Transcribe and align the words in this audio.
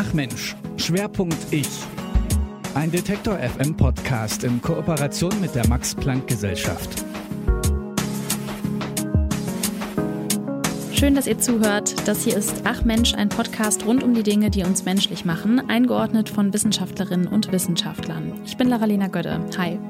Ach 0.00 0.12
Mensch, 0.12 0.54
Schwerpunkt 0.76 1.36
Ich. 1.50 1.68
Ein 2.74 2.92
Detektor 2.92 3.36
FM 3.36 3.76
Podcast 3.76 4.44
in 4.44 4.62
Kooperation 4.62 5.32
mit 5.40 5.56
der 5.56 5.66
Max 5.66 5.92
Planck 5.92 6.28
Gesellschaft. 6.28 7.04
Schön, 10.94 11.16
dass 11.16 11.26
ihr 11.26 11.40
zuhört. 11.40 11.96
Das 12.06 12.22
hier 12.22 12.36
ist 12.36 12.62
Ach 12.62 12.84
Mensch, 12.84 13.12
ein 13.14 13.28
Podcast 13.28 13.84
rund 13.86 14.04
um 14.04 14.14
die 14.14 14.22
Dinge, 14.22 14.50
die 14.50 14.62
uns 14.62 14.84
menschlich 14.84 15.24
machen, 15.24 15.68
eingeordnet 15.68 16.28
von 16.28 16.52
Wissenschaftlerinnen 16.52 17.26
und 17.26 17.50
Wissenschaftlern. 17.50 18.40
Ich 18.44 18.56
bin 18.56 18.68
Laralena 18.68 19.08
Gödde. 19.08 19.40
Hi. 19.58 19.80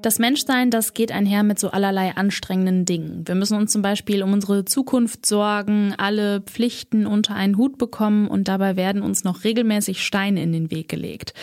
Das 0.00 0.20
Menschsein, 0.20 0.70
das 0.70 0.94
geht 0.94 1.10
einher 1.10 1.42
mit 1.42 1.58
so 1.58 1.70
allerlei 1.70 2.14
anstrengenden 2.14 2.84
Dingen. 2.84 3.26
Wir 3.26 3.34
müssen 3.34 3.56
uns 3.56 3.72
zum 3.72 3.82
Beispiel 3.82 4.22
um 4.22 4.32
unsere 4.32 4.64
Zukunft 4.64 5.26
sorgen, 5.26 5.92
alle 5.98 6.40
Pflichten 6.40 7.06
unter 7.06 7.34
einen 7.34 7.56
Hut 7.56 7.78
bekommen 7.78 8.28
und 8.28 8.46
dabei 8.46 8.76
werden 8.76 9.02
uns 9.02 9.24
noch 9.24 9.42
regelmäßig 9.42 10.04
Steine 10.04 10.40
in 10.42 10.52
den 10.52 10.70
Weg 10.70 10.88
gelegt. 10.88 11.34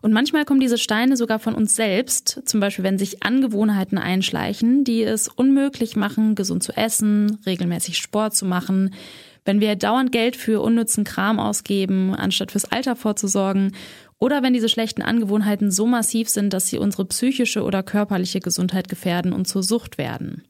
Und 0.00 0.12
manchmal 0.12 0.44
kommen 0.44 0.60
diese 0.60 0.78
Steine 0.78 1.16
sogar 1.16 1.40
von 1.40 1.54
uns 1.54 1.74
selbst, 1.74 2.42
zum 2.44 2.60
Beispiel 2.60 2.84
wenn 2.84 2.98
sich 2.98 3.24
Angewohnheiten 3.24 3.98
einschleichen, 3.98 4.84
die 4.84 5.02
es 5.02 5.26
unmöglich 5.26 5.96
machen, 5.96 6.36
gesund 6.36 6.62
zu 6.62 6.76
essen, 6.76 7.38
regelmäßig 7.46 7.98
Sport 7.98 8.36
zu 8.36 8.44
machen, 8.46 8.94
wenn 9.44 9.60
wir 9.60 9.76
dauernd 9.76 10.10
Geld 10.10 10.36
für 10.36 10.62
unnützen 10.62 11.04
Kram 11.04 11.38
ausgeben, 11.38 12.14
anstatt 12.14 12.52
fürs 12.52 12.64
Alter 12.64 12.96
vorzusorgen 12.96 13.72
oder 14.24 14.42
wenn 14.42 14.54
diese 14.54 14.70
schlechten 14.70 15.02
Angewohnheiten 15.02 15.70
so 15.70 15.86
massiv 15.86 16.30
sind, 16.30 16.54
dass 16.54 16.68
sie 16.68 16.78
unsere 16.78 17.04
psychische 17.04 17.62
oder 17.62 17.82
körperliche 17.82 18.40
Gesundheit 18.40 18.88
gefährden 18.88 19.34
und 19.34 19.46
zur 19.46 19.62
Sucht 19.62 19.98
werden. 19.98 20.42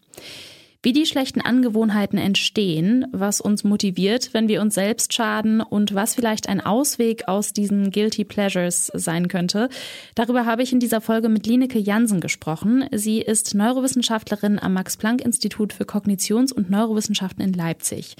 Wie 0.85 0.93
die 0.93 1.07
schlechten 1.07 1.41
Angewohnheiten 1.41 2.17
entstehen, 2.17 3.07
was 3.11 3.41
uns 3.41 3.65
motiviert, 3.65 4.33
wenn 4.33 4.47
wir 4.47 4.61
uns 4.61 4.77
selbst 4.77 5.13
schaden 5.13 5.61
und 5.61 5.93
was 5.93 6.15
vielleicht 6.15 6.49
ein 6.49 6.61
Ausweg 6.61 7.27
aus 7.27 7.53
diesen 7.53 7.91
Guilty 7.91 8.23
Pleasures 8.25 8.93
sein 8.95 9.27
könnte, 9.27 9.69
darüber 10.15 10.47
habe 10.47 10.63
ich 10.63 10.73
in 10.73 10.79
dieser 10.79 11.01
Folge 11.01 11.29
mit 11.29 11.45
Lineke 11.49 11.81
Jansen 11.81 12.21
gesprochen. 12.21 12.85
Sie 12.93 13.21
ist 13.21 13.57
Neurowissenschaftlerin 13.57 14.61
am 14.61 14.75
Max-Planck-Institut 14.75 15.73
für 15.73 15.85
Kognitions- 15.85 16.53
und 16.53 16.71
Neurowissenschaften 16.71 17.43
in 17.43 17.55
Leipzig. 17.55 18.15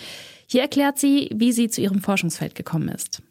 Hier 0.49 0.63
erklärt 0.63 0.99
sie, 0.99 1.31
wie 1.33 1.53
sie 1.53 1.69
zu 1.69 1.81
ihrem 1.81 2.01
Forschungsfeld 2.01 2.57
gekommen 2.57 2.89
ist. 2.89 3.23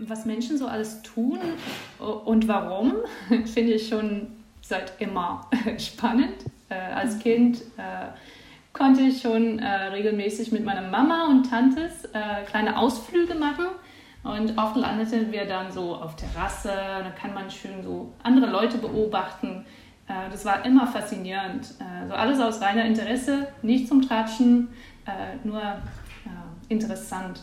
Was 0.00 0.24
Menschen 0.24 0.58
so 0.58 0.66
alles 0.66 1.02
tun 1.02 1.38
und 1.98 2.48
warum, 2.48 2.94
finde 3.46 3.72
ich 3.72 3.88
schon 3.88 4.28
seit 4.60 4.92
immer 5.00 5.48
spannend. 5.78 6.34
Äh, 6.68 6.74
als 6.74 7.16
mhm. 7.16 7.20
Kind 7.20 7.56
äh, 7.76 8.08
konnte 8.72 9.02
ich 9.02 9.22
schon 9.22 9.58
äh, 9.58 9.66
regelmäßig 9.66 10.52
mit 10.52 10.64
meiner 10.64 10.88
Mama 10.88 11.26
und 11.28 11.48
Tantes 11.48 12.04
äh, 12.12 12.44
kleine 12.46 12.78
Ausflüge 12.78 13.34
machen. 13.34 13.66
Und 14.22 14.58
oft 14.58 14.76
landeten 14.76 15.32
wir 15.32 15.46
dann 15.46 15.72
so 15.72 15.94
auf 15.94 16.16
Terrasse, 16.16 16.68
da 16.68 17.10
kann 17.18 17.32
man 17.32 17.50
schön 17.50 17.82
so 17.82 18.12
andere 18.22 18.50
Leute 18.50 18.78
beobachten. 18.78 19.64
Äh, 20.06 20.30
das 20.30 20.44
war 20.44 20.64
immer 20.64 20.86
faszinierend. 20.86 21.74
Äh, 21.80 22.08
so 22.08 22.14
alles 22.14 22.38
aus 22.40 22.60
reiner 22.60 22.84
Interesse, 22.84 23.48
nicht 23.62 23.88
zum 23.88 24.02
Tratschen, 24.02 24.68
nur 25.42 25.62
interessant. 26.68 27.40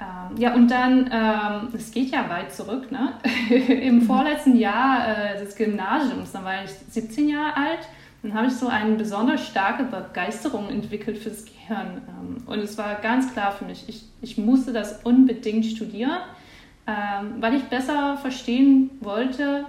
Ähm, 0.00 0.36
ja, 0.38 0.54
und 0.54 0.70
dann, 0.70 1.10
ähm, 1.12 1.68
es 1.74 1.90
geht 1.90 2.10
ja 2.10 2.28
weit 2.30 2.52
zurück, 2.52 2.90
ne? 2.90 3.12
im 3.68 3.96
mhm. 3.96 4.02
vorletzten 4.02 4.56
Jahr 4.56 5.06
äh, 5.06 5.38
des 5.38 5.54
Gymnasiums, 5.56 6.32
da 6.32 6.42
war 6.42 6.64
ich 6.64 6.70
17 6.70 7.28
Jahre 7.28 7.56
alt, 7.56 7.80
dann 8.22 8.34
habe 8.34 8.46
ich 8.46 8.54
so 8.54 8.68
eine 8.68 8.96
besonders 8.96 9.46
starke 9.46 9.84
Begeisterung 9.84 10.68
entwickelt 10.70 11.18
fürs 11.18 11.44
Gehirn. 11.44 12.00
Ähm, 12.08 12.42
und 12.46 12.58
es 12.60 12.78
war 12.78 12.94
ganz 12.96 13.32
klar 13.32 13.52
für 13.52 13.66
mich, 13.66 13.88
ich, 13.88 14.04
ich 14.22 14.38
musste 14.38 14.72
das 14.72 15.00
unbedingt 15.04 15.66
studieren, 15.66 16.20
ähm, 16.86 17.34
weil 17.40 17.54
ich 17.54 17.64
besser 17.64 18.16
verstehen 18.16 18.90
wollte, 19.00 19.66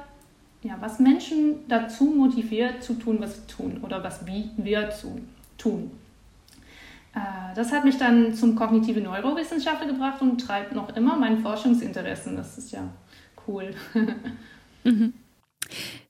ja, 0.63 0.78
was 0.79 1.00
Menschen 1.00 1.67
dazu 1.67 2.05
motiviert 2.05 2.84
zu 2.84 2.94
tun, 2.94 3.17
was 3.19 3.35
sie 3.35 3.47
tun 3.47 3.79
oder 3.81 4.03
was 4.03 4.25
wir 4.25 4.89
zu 4.91 5.19
tun. 5.57 5.91
Äh, 7.13 7.53
das 7.55 7.72
hat 7.72 7.83
mich 7.85 7.97
dann 7.97 8.33
zum 8.33 8.55
kognitive 8.55 9.01
Neurowissenschaftler 9.01 9.88
gebracht 9.88 10.22
und 10.22 10.39
treibt 10.39 10.73
noch 10.73 10.95
immer 10.95 11.17
mein 11.17 11.39
Forschungsinteressen. 11.39 12.35
Das 12.35 12.57
ist 12.57 12.72
ja 12.72 12.89
cool. 13.47 13.73
Mhm. 14.83 15.13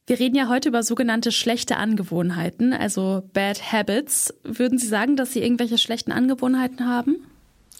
Wir 0.07 0.17
reden 0.17 0.35
ja 0.35 0.47
heute 0.47 0.69
über 0.69 0.81
sogenannte 0.81 1.33
schlechte 1.33 1.75
Angewohnheiten, 1.75 2.71
also 2.71 3.23
Bad 3.33 3.73
Habits. 3.73 4.33
Würden 4.43 4.77
Sie 4.77 4.87
sagen, 4.87 5.17
dass 5.17 5.33
Sie 5.33 5.43
irgendwelche 5.43 5.77
schlechten 5.77 6.13
Angewohnheiten 6.13 6.87
haben? 6.87 7.17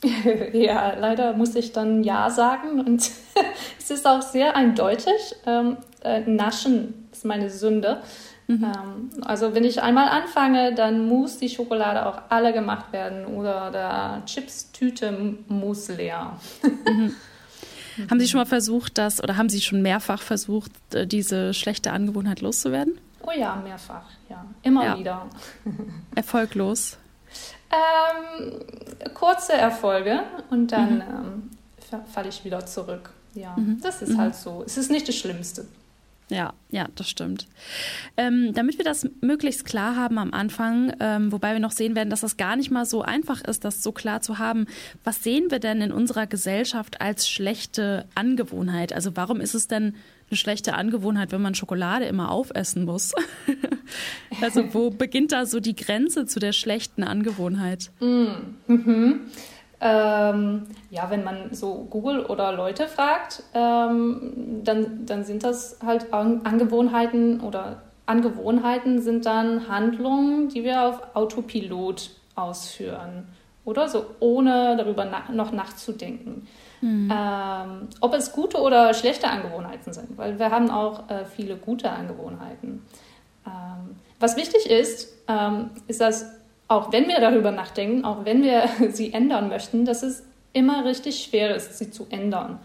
ja, 0.53 0.93
leider 0.99 1.33
muss 1.33 1.55
ich 1.55 1.71
dann 1.71 2.03
Ja 2.03 2.29
sagen 2.29 2.79
und 2.79 3.09
es 3.79 3.89
ist 3.89 4.07
auch 4.07 4.21
sehr 4.21 4.55
eindeutig. 4.55 5.35
Ähm, 5.45 5.77
äh, 6.03 6.21
Naschen 6.21 7.07
ist 7.11 7.25
meine 7.25 7.49
Sünde. 7.49 8.01
Mhm. 8.51 8.63
Ähm, 8.63 9.23
also 9.23 9.53
wenn 9.55 9.63
ich 9.63 9.81
einmal 9.81 10.09
anfange, 10.09 10.75
dann 10.75 11.07
muss 11.07 11.37
die 11.37 11.49
Schokolade 11.49 12.05
auch 12.05 12.21
alle 12.29 12.53
gemacht 12.53 12.91
werden 12.91 13.25
oder 13.25 13.71
der 13.71 14.23
Chips-Tüte 14.25 15.37
muss 15.47 15.87
leer. 15.89 16.37
Mhm. 16.63 17.15
Haben 18.09 18.19
Sie 18.19 18.27
schon 18.27 18.39
mal 18.39 18.45
versucht, 18.45 18.97
das 18.97 19.21
oder 19.21 19.35
haben 19.35 19.49
Sie 19.49 19.59
schon 19.59 19.81
mehrfach 19.81 20.21
versucht, 20.21 20.71
äh, 20.93 21.05
diese 21.05 21.53
schlechte 21.53 21.91
Angewohnheit 21.91 22.39
loszuwerden? 22.39 22.97
Oh 23.21 23.31
ja, 23.37 23.57
mehrfach, 23.57 24.05
ja. 24.29 24.45
Immer 24.63 24.85
ja. 24.85 24.97
wieder. 24.97 25.25
Erfolglos? 26.15 26.97
Ähm, 27.69 29.13
kurze 29.13 29.53
Erfolge 29.53 30.21
und 30.49 30.71
dann 30.71 30.95
mhm. 30.95 31.51
ähm, 31.91 32.05
falle 32.11 32.29
ich 32.29 32.43
wieder 32.45 32.65
zurück. 32.65 33.11
Ja, 33.33 33.55
mhm. 33.57 33.79
das 33.81 34.01
ist 34.01 34.13
mhm. 34.13 34.17
halt 34.19 34.35
so. 34.35 34.63
Es 34.65 34.77
ist 34.77 34.89
nicht 34.89 35.07
das 35.07 35.15
Schlimmste. 35.15 35.67
Ja, 36.31 36.53
ja, 36.69 36.87
das 36.95 37.09
stimmt. 37.09 37.45
Ähm, 38.15 38.53
damit 38.53 38.77
wir 38.77 38.85
das 38.85 39.05
möglichst 39.19 39.65
klar 39.65 39.97
haben 39.97 40.17
am 40.17 40.33
Anfang, 40.33 40.93
ähm, 41.01 41.29
wobei 41.33 41.51
wir 41.51 41.59
noch 41.59 41.73
sehen 41.73 41.93
werden, 41.93 42.09
dass 42.09 42.21
das 42.21 42.37
gar 42.37 42.55
nicht 42.55 42.71
mal 42.71 42.85
so 42.85 43.01
einfach 43.01 43.41
ist, 43.41 43.65
das 43.65 43.83
so 43.83 43.91
klar 43.91 44.21
zu 44.21 44.39
haben. 44.39 44.65
Was 45.03 45.23
sehen 45.23 45.51
wir 45.51 45.59
denn 45.59 45.81
in 45.81 45.91
unserer 45.91 46.27
Gesellschaft 46.27 47.01
als 47.01 47.29
schlechte 47.29 48.05
Angewohnheit? 48.15 48.93
Also 48.93 49.17
warum 49.17 49.41
ist 49.41 49.55
es 49.55 49.67
denn 49.67 49.93
eine 50.29 50.37
schlechte 50.37 50.75
Angewohnheit, 50.75 51.33
wenn 51.33 51.41
man 51.41 51.53
Schokolade 51.53 52.05
immer 52.05 52.31
aufessen 52.31 52.85
muss? 52.85 53.11
also 54.41 54.73
wo 54.73 54.89
beginnt 54.89 55.33
da 55.33 55.45
so 55.45 55.59
die 55.59 55.75
Grenze 55.75 56.25
zu 56.27 56.39
der 56.39 56.53
schlechten 56.53 57.03
Angewohnheit? 57.03 57.91
Mm, 57.99 58.27
mhm. 58.67 59.19
Ähm, 59.83 60.67
ja, 60.91 61.09
wenn 61.09 61.23
man 61.23 61.53
so 61.53 61.87
Google 61.89 62.25
oder 62.25 62.51
Leute 62.51 62.87
fragt, 62.87 63.41
ähm, 63.55 64.61
dann, 64.63 65.07
dann 65.07 65.23
sind 65.23 65.43
das 65.43 65.79
halt 65.83 66.13
Angewohnheiten 66.13 67.39
oder 67.41 67.81
Angewohnheiten 68.05 69.01
sind 69.01 69.25
dann 69.25 69.67
Handlungen, 69.67 70.49
die 70.49 70.63
wir 70.63 70.83
auf 70.83 71.15
Autopilot 71.15 72.11
ausführen 72.35 73.27
oder 73.65 73.87
so, 73.87 74.05
ohne 74.19 74.75
darüber 74.77 75.05
nach, 75.05 75.29
noch 75.29 75.51
nachzudenken. 75.51 76.47
Mhm. 76.81 77.11
Ähm, 77.11 77.87
ob 78.01 78.13
es 78.13 78.31
gute 78.31 78.59
oder 78.59 78.93
schlechte 78.93 79.27
Angewohnheiten 79.29 79.93
sind, 79.93 80.17
weil 80.17 80.39
wir 80.39 80.51
haben 80.51 80.69
auch 80.69 81.09
äh, 81.09 81.25
viele 81.25 81.55
gute 81.55 81.89
Angewohnheiten. 81.89 82.85
Ähm, 83.45 83.95
was 84.19 84.35
wichtig 84.35 84.69
ist, 84.69 85.13
ähm, 85.27 85.71
ist, 85.87 86.01
dass 86.01 86.40
auch 86.71 86.93
wenn 86.93 87.09
wir 87.09 87.19
darüber 87.19 87.51
nachdenken, 87.51 88.05
auch 88.05 88.23
wenn 88.23 88.43
wir 88.43 88.63
sie 88.91 89.13
ändern 89.13 89.49
möchten, 89.49 89.83
dass 89.83 90.03
es 90.03 90.23
immer 90.53 90.85
richtig 90.85 91.23
schwer 91.23 91.53
ist, 91.53 91.77
sie 91.77 91.91
zu 91.91 92.07
ändern. 92.09 92.59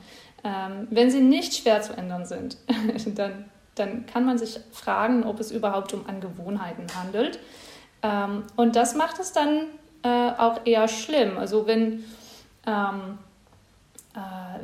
Ähm, 0.45 0.87
wenn 0.91 1.11
sie 1.11 1.21
nicht 1.21 1.55
schwer 1.55 1.83
zu 1.83 1.93
ändern 1.93 2.25
sind, 2.25 2.57
dann, 3.17 3.47
dann 3.75 4.07
kann 4.07 4.25
man 4.25 4.39
sich 4.39 4.61
fragen, 4.71 5.25
ob 5.25 5.41
es 5.41 5.51
überhaupt 5.51 5.93
um 5.93 6.07
Angewohnheiten 6.07 6.87
handelt. 6.95 7.41
Ähm, 8.03 8.45
und 8.55 8.77
das 8.77 8.95
macht 8.95 9.19
es 9.19 9.33
dann 9.33 9.67
äh, 10.05 10.31
auch 10.39 10.61
eher 10.65 10.87
schlimm. 10.87 11.37
Also 11.37 11.67
wenn 11.67 12.05
ähm, 12.65 13.19
äh, 13.25 13.26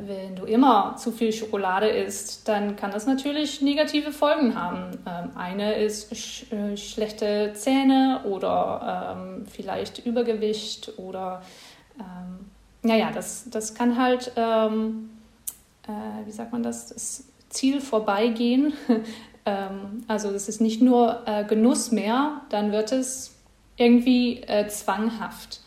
wenn 0.05 0.35
du 0.35 0.45
immer 0.45 0.95
zu 0.97 1.11
viel 1.11 1.31
Schokolade 1.31 1.87
isst, 1.87 2.47
dann 2.47 2.75
kann 2.75 2.91
das 2.91 3.05
natürlich 3.05 3.61
negative 3.61 4.11
Folgen 4.11 4.59
haben. 4.59 4.97
Ähm, 5.05 5.29
eine 5.35 5.75
ist 5.75 6.15
sch 6.15 6.51
äh, 6.51 6.75
schlechte 6.75 7.53
Zähne 7.53 8.21
oder 8.25 9.15
ähm, 9.15 9.45
vielleicht 9.45 10.05
Übergewicht 10.05 10.93
oder 10.97 11.43
ähm, 11.99 12.49
naja, 12.81 13.11
das, 13.13 13.49
das 13.49 13.75
kann 13.75 13.97
halt, 13.97 14.33
ähm, 14.35 15.09
äh, 15.87 16.25
wie 16.25 16.31
sagt 16.31 16.51
man 16.51 16.63
das, 16.63 16.87
das 16.87 17.23
Ziel 17.49 17.81
vorbeigehen. 17.81 18.73
Ähm, 19.45 20.05
also 20.07 20.31
das 20.31 20.47
ist 20.47 20.61
nicht 20.61 20.81
nur 20.81 21.23
äh, 21.25 21.43
Genuss 21.43 21.91
mehr, 21.91 22.43
dann 22.47 22.71
wird 22.71 22.93
es 22.93 23.35
irgendwie 23.75 24.41
äh, 24.43 24.69
zwanghaft. 24.69 25.59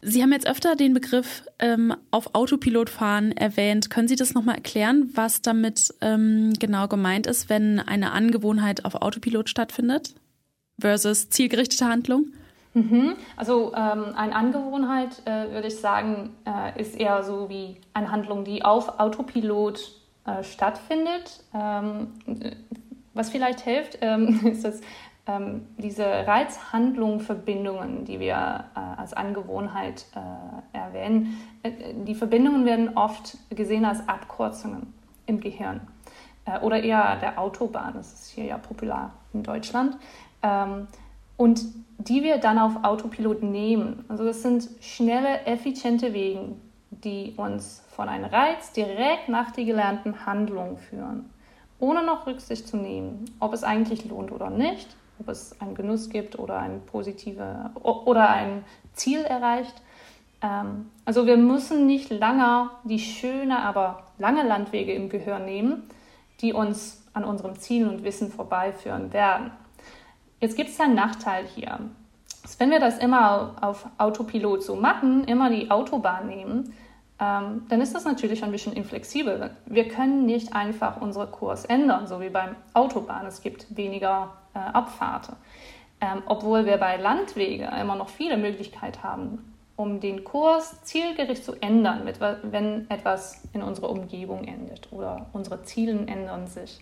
Sie 0.00 0.22
haben 0.22 0.32
jetzt 0.32 0.48
öfter 0.48 0.76
den 0.76 0.94
Begriff 0.94 1.44
ähm, 1.58 1.94
auf 2.10 2.34
Autopilot 2.34 2.88
fahren 2.88 3.32
erwähnt. 3.32 3.90
Können 3.90 4.08
Sie 4.08 4.16
das 4.16 4.32
nochmal 4.32 4.54
erklären, 4.54 5.10
was 5.14 5.42
damit 5.42 5.92
ähm, 6.00 6.52
genau 6.58 6.86
gemeint 6.86 7.26
ist, 7.26 7.48
wenn 7.48 7.80
eine 7.80 8.12
Angewohnheit 8.12 8.84
auf 8.84 8.94
Autopilot 8.94 9.48
stattfindet 9.48 10.14
versus 10.80 11.30
zielgerichtete 11.30 11.86
Handlung? 11.86 12.26
Mhm. 12.74 13.14
Also 13.36 13.72
ähm, 13.74 14.14
eine 14.14 14.36
Angewohnheit, 14.36 15.22
äh, 15.24 15.50
würde 15.50 15.66
ich 15.66 15.76
sagen, 15.76 16.30
äh, 16.44 16.80
ist 16.80 16.94
eher 16.94 17.24
so 17.24 17.48
wie 17.48 17.76
eine 17.92 18.10
Handlung, 18.12 18.44
die 18.44 18.64
auf 18.64 19.00
Autopilot 19.00 19.80
äh, 20.26 20.44
stattfindet. 20.44 21.42
Ähm, 21.54 22.08
was 23.14 23.30
vielleicht 23.30 23.60
hilft, 23.60 23.98
ähm, 24.00 24.40
ist, 24.52 24.64
dass 24.64 24.80
ähm, 25.28 25.66
diese 25.76 26.04
Reizhandlung-Verbindungen, 26.04 28.04
die 28.04 28.18
wir 28.18 28.64
äh, 28.74 29.00
als 29.00 29.12
Angewohnheit 29.12 30.06
äh, 30.14 30.76
erwähnen, 30.76 31.38
äh, 31.62 31.70
die 31.94 32.14
Verbindungen 32.14 32.64
werden 32.64 32.96
oft 32.96 33.36
gesehen 33.50 33.84
als 33.84 34.08
Abkürzungen 34.08 34.94
im 35.26 35.40
Gehirn 35.40 35.80
äh, 36.46 36.58
oder 36.60 36.82
eher 36.82 37.16
der 37.16 37.38
Autobahn. 37.38 37.94
Das 37.94 38.12
ist 38.12 38.30
hier 38.30 38.46
ja 38.46 38.58
populär 38.58 39.10
in 39.34 39.42
Deutschland. 39.42 39.98
Ähm, 40.42 40.88
und 41.36 41.62
die 41.98 42.22
wir 42.22 42.38
dann 42.38 42.58
auf 42.58 42.84
Autopilot 42.84 43.42
nehmen. 43.42 44.04
Also 44.08 44.24
das 44.24 44.42
sind 44.42 44.68
schnelle, 44.80 45.44
effiziente 45.46 46.12
Wege, 46.12 46.56
die 46.90 47.34
uns 47.36 47.84
von 47.90 48.08
einem 48.08 48.24
Reiz 48.24 48.72
direkt 48.72 49.28
nach 49.28 49.50
der 49.50 49.64
gelernten 49.64 50.24
Handlung 50.24 50.78
führen, 50.78 51.28
ohne 51.80 52.04
noch 52.04 52.26
Rücksicht 52.26 52.66
zu 52.66 52.76
nehmen, 52.76 53.24
ob 53.40 53.52
es 53.52 53.62
eigentlich 53.62 54.04
lohnt 54.04 54.32
oder 54.32 54.48
nicht 54.48 54.96
ob 55.20 55.28
es 55.28 55.60
einen 55.60 55.74
Genuss 55.74 56.10
gibt 56.10 56.38
oder 56.38 56.58
ein 56.58 56.82
positive 56.86 57.70
oder 57.82 58.28
ein 58.30 58.64
Ziel 58.94 59.20
erreicht. 59.20 59.74
Ähm, 60.42 60.90
also 61.04 61.26
wir 61.26 61.36
müssen 61.36 61.86
nicht 61.86 62.10
lange 62.10 62.70
die 62.84 62.98
schöne, 62.98 63.58
aber 63.60 64.04
lange 64.18 64.46
Landwege 64.46 64.92
im 64.92 65.08
Gehör 65.08 65.38
nehmen, 65.38 65.84
die 66.40 66.52
uns 66.52 67.02
an 67.12 67.24
unserem 67.24 67.58
Ziel 67.58 67.88
und 67.88 68.04
Wissen 68.04 68.30
vorbeiführen 68.30 69.12
werden. 69.12 69.50
Jetzt 70.40 70.56
gibt 70.56 70.70
es 70.70 70.80
einen 70.80 70.94
Nachteil 70.94 71.46
hier. 71.46 71.80
Wenn 72.58 72.70
wir 72.70 72.80
das 72.80 72.98
immer 72.98 73.56
auf 73.60 73.86
Autopilot 73.98 74.62
so 74.62 74.76
machen, 74.76 75.24
immer 75.24 75.50
die 75.50 75.70
Autobahn 75.70 76.28
nehmen, 76.28 76.72
ähm, 77.20 77.66
dann 77.68 77.80
ist 77.80 77.94
das 77.94 78.04
natürlich 78.04 78.44
ein 78.44 78.52
bisschen 78.52 78.72
inflexibel. 78.72 79.50
Wir 79.66 79.88
können 79.88 80.24
nicht 80.24 80.54
einfach 80.54 81.00
unseren 81.00 81.30
Kurs 81.32 81.64
ändern, 81.64 82.06
so 82.06 82.20
wie 82.20 82.30
beim 82.30 82.54
Autobahn. 82.74 83.26
Es 83.26 83.42
gibt 83.42 83.76
weniger 83.76 84.34
äh, 84.58 84.70
Abfahrten. 84.72 85.36
Ähm, 86.00 86.22
obwohl 86.26 86.66
wir 86.66 86.76
bei 86.76 86.96
Landwege 86.96 87.70
immer 87.80 87.96
noch 87.96 88.08
viele 88.08 88.36
Möglichkeiten 88.36 89.02
haben, 89.02 89.54
um 89.76 90.00
den 90.00 90.24
Kurs 90.24 90.82
zielgerichtet 90.84 91.44
zu 91.44 91.54
ändern, 91.60 92.04
mit, 92.04 92.20
wenn 92.20 92.88
etwas 92.90 93.42
in 93.52 93.62
unserer 93.62 93.90
Umgebung 93.90 94.44
endet 94.44 94.92
oder 94.92 95.26
unsere 95.32 95.62
Ziele 95.62 95.92
ändern 96.06 96.46
sich. 96.46 96.80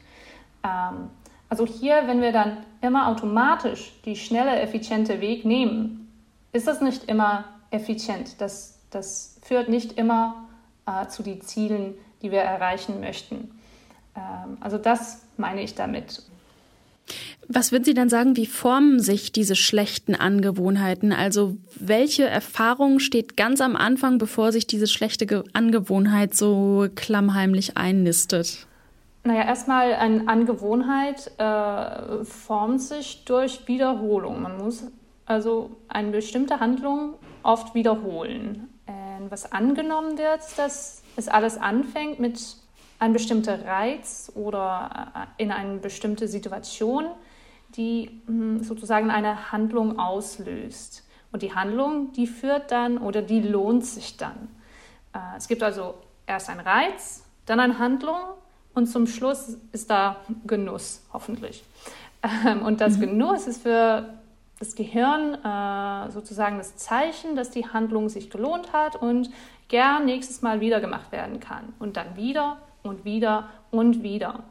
Ähm, 0.65 1.11
also 1.49 1.67
hier, 1.67 2.07
wenn 2.07 2.21
wir 2.21 2.33
dann 2.33 2.59
immer 2.81 3.09
automatisch 3.09 4.01
die 4.05 4.17
schnelle, 4.17 4.61
effiziente 4.61 5.21
Weg 5.21 5.45
nehmen, 5.45 6.13
ist 6.53 6.67
das 6.67 6.81
nicht 6.81 7.05
immer 7.05 7.45
effizient. 7.71 8.41
Das 8.41 8.77
das 8.91 9.39
führt 9.43 9.69
nicht 9.69 9.93
immer 9.93 10.47
äh, 10.87 11.07
zu 11.09 11.23
den 11.23 11.41
Zielen, 11.43 11.95
die 12.23 12.31
wir 12.31 12.41
erreichen 12.41 13.01
möchten. 13.01 13.59
Ähm, 14.17 14.57
also 14.61 14.79
das 14.79 15.23
meine 15.37 15.63
ich 15.63 15.75
damit. 15.75 16.23
Was 17.49 17.73
würden 17.73 17.85
Sie 17.85 17.95
dann 17.95 18.09
sagen, 18.09 18.37
wie 18.37 18.47
formen 18.47 19.01
sich 19.01 19.33
diese 19.33 19.55
schlechten 19.55 20.15
Angewohnheiten? 20.15 21.13
Also 21.13 21.57
welche 21.77 22.25
Erfahrung 22.25 22.99
steht 22.99 23.37
ganz 23.37 23.61
am 23.61 23.77
Anfang, 23.77 24.19
bevor 24.19 24.53
sich 24.53 24.67
diese 24.67 24.87
schlechte 24.87 25.45
Angewohnheit 25.53 26.35
so 26.35 26.89
klammheimlich 26.95 27.77
einnistet? 27.77 28.67
Naja, 29.25 29.45
erstmal 29.45 29.95
eine 29.95 30.29
Angewohnheit 30.29 31.31
äh, 31.39 32.25
formt 32.25 32.81
sich 32.81 33.25
durch 33.25 33.67
Wiederholung. 33.67 34.43
Man 34.43 34.59
muss 34.59 34.85
also 35.25 35.71
eine 35.89 36.11
bestimmte 36.11 36.61
Handlung 36.61 37.15
oft 37.43 37.75
wiederholen 37.75 38.69
was 39.31 39.53
angenommen 39.53 40.19
wird, 40.19 40.41
dass 40.57 41.03
es 41.17 41.29
alles 41.29 41.59
anfängt 41.59 42.21
mit 42.21 42.41
einem 42.99 43.13
bestimmten 43.13 43.61
Reiz 43.61 44.33
oder 44.35 45.13
äh, 45.15 45.43
in 45.43 45.53
einer 45.53 45.77
bestimmten 45.77 46.29
Situation, 46.29 47.07
die 47.77 48.23
hm, 48.27 48.63
sozusagen 48.63 49.11
eine 49.11 49.53
Handlung 49.53 49.99
auslöst. 49.99 51.05
Und 51.33 51.43
die 51.43 51.55
Handlung, 51.55 52.13
die 52.13 52.27
führt 52.27 52.71
dann 52.71 52.99
oder 52.99 53.23
die 53.23 53.41
lohnt 53.41 53.85
sich 53.85 54.17
dann. 54.17 54.49
Äh, 55.13 55.37
es 55.37 55.49
gibt 55.49 55.63
also 55.63 55.95
erst 56.27 56.49
einen 56.49 56.61
Reiz, 56.61 57.25
dann 57.45 57.61
eine 57.61 57.79
Handlung 57.79 58.19
und 58.75 58.87
zum 58.87 59.07
Schluss 59.07 59.57
ist 59.73 59.91
da 59.91 60.17
Genuss, 60.47 61.03
hoffentlich. 61.13 61.65
Ähm, 62.23 62.63
und 62.63 62.81
das 62.81 62.97
mhm. 62.97 63.03
Genuss 63.03 63.47
ist 63.47 63.63
für 63.63 64.15
das 64.59 64.75
Gehirn 64.75 65.35
äh, 65.35 66.11
sozusagen 66.11 66.59
das 66.59 66.77
Zeichen, 66.77 67.37
dass 67.37 67.51
die 67.51 67.67
Handlung 67.67 68.09
sich 68.09 68.31
gelohnt 68.31 68.73
hat 68.73 68.97
und 68.97 69.31
gern 69.69 70.07
nächstes 70.07 70.43
Mal 70.43 70.61
wieder 70.61 70.81
gemacht 70.81 71.13
werden 71.13 71.41
kann. 71.41 71.75
Und 71.79 71.97
dann 71.97 72.17
wieder 72.17 72.59
und 72.83 73.05
wieder 73.05 73.51
und 73.71 74.03
wieder. 74.03 74.45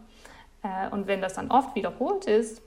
Äh, 0.62 0.90
und 0.92 1.08
wenn 1.08 1.22
das 1.22 1.34
dann 1.34 1.50
oft 1.50 1.76
wiederholt 1.76 2.26
ist, 2.26 2.62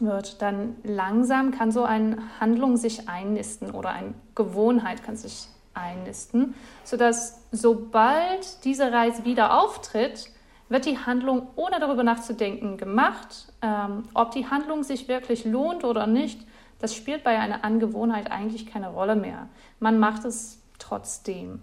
wird 0.00 0.42
dann 0.42 0.76
langsam 0.84 1.50
kann 1.50 1.72
so 1.72 1.84
eine 1.84 2.18
Handlung 2.40 2.76
sich 2.76 3.08
einnisten 3.08 3.70
oder 3.70 3.90
eine 3.90 4.14
Gewohnheit 4.34 5.02
kann 5.02 5.16
sich 5.16 5.48
einnisten, 5.74 6.54
sodass 6.84 7.42
sobald 7.52 8.64
dieser 8.64 8.92
Reiz 8.92 9.24
wieder 9.24 9.60
auftritt, 9.60 10.30
wird 10.68 10.84
die 10.84 10.98
Handlung 10.98 11.48
ohne 11.56 11.80
darüber 11.80 12.02
nachzudenken 12.02 12.76
gemacht. 12.76 13.52
Ähm, 13.62 14.04
ob 14.14 14.32
die 14.32 14.46
Handlung 14.46 14.82
sich 14.82 15.08
wirklich 15.08 15.44
lohnt 15.44 15.84
oder 15.84 16.06
nicht, 16.06 16.40
das 16.78 16.94
spielt 16.94 17.24
bei 17.24 17.38
einer 17.38 17.64
Angewohnheit 17.64 18.30
eigentlich 18.30 18.66
keine 18.66 18.88
Rolle 18.88 19.16
mehr. 19.16 19.48
Man 19.80 19.98
macht 19.98 20.24
es 20.24 20.60
trotzdem. 20.78 21.60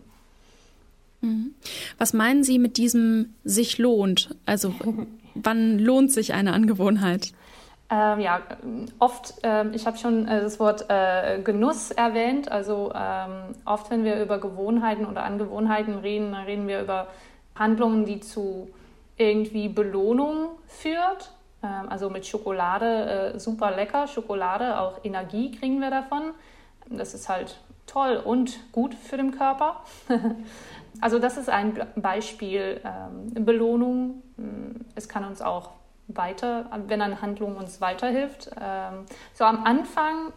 Mhm. 1.21 1.53
Was 1.97 2.13
meinen 2.13 2.43
Sie 2.43 2.59
mit 2.59 2.77
diesem 2.77 3.35
sich 3.43 3.77
lohnt? 3.77 4.35
Also 4.45 4.73
wann 5.35 5.79
lohnt 5.79 6.11
sich 6.11 6.33
eine 6.33 6.53
Angewohnheit? 6.53 7.33
Ähm, 7.89 8.19
ja, 8.19 8.41
oft, 8.97 9.35
äh, 9.43 9.67
ich 9.69 9.85
habe 9.85 9.97
schon 9.97 10.27
äh, 10.27 10.41
das 10.41 10.59
Wort 10.59 10.85
äh, 10.89 11.39
Genuss 11.43 11.91
erwähnt. 11.91 12.51
Also 12.51 12.91
ähm, 12.95 13.55
oft, 13.63 13.91
wenn 13.91 14.03
wir 14.03 14.21
über 14.21 14.39
Gewohnheiten 14.39 15.05
oder 15.05 15.23
Angewohnheiten 15.23 15.99
reden, 15.99 16.31
dann 16.31 16.45
reden 16.45 16.67
wir 16.67 16.81
über 16.81 17.07
Handlungen, 17.53 18.05
die 18.05 18.19
zu 18.19 18.69
irgendwie 19.17 19.69
Belohnung 19.69 20.49
führt. 20.67 21.31
Ähm, 21.61 21.87
also 21.89 22.09
mit 22.09 22.25
Schokolade 22.25 23.33
äh, 23.35 23.39
super 23.39 23.75
lecker. 23.75 24.07
Schokolade, 24.07 24.79
auch 24.79 24.99
Energie 25.03 25.51
kriegen 25.51 25.79
wir 25.79 25.91
davon. 25.91 26.31
Das 26.89 27.13
ist 27.13 27.29
halt 27.29 27.59
toll 27.85 28.19
und 28.23 28.71
gut 28.71 28.95
für 28.95 29.17
den 29.17 29.31
Körper. 29.31 29.83
also 31.01 31.19
das 31.19 31.37
ist 31.37 31.49
ein 31.49 31.79
Beispiel 31.95 32.81
ähm, 32.83 33.45
Belohnung. 33.45 34.23
Mm, 34.37 34.81
es 34.95 35.07
kann 35.07 35.23
uns 35.23 35.41
auch 35.41 35.69
weiter, 36.07 36.69
wenn 36.87 37.01
eine 37.01 37.21
Handlung 37.21 37.57
uns 37.57 37.81
weiterhilft. 37.81 38.51
Ähm, 38.59 39.05
so 39.33 39.43
am 39.43 39.63
Anfang 39.63 40.33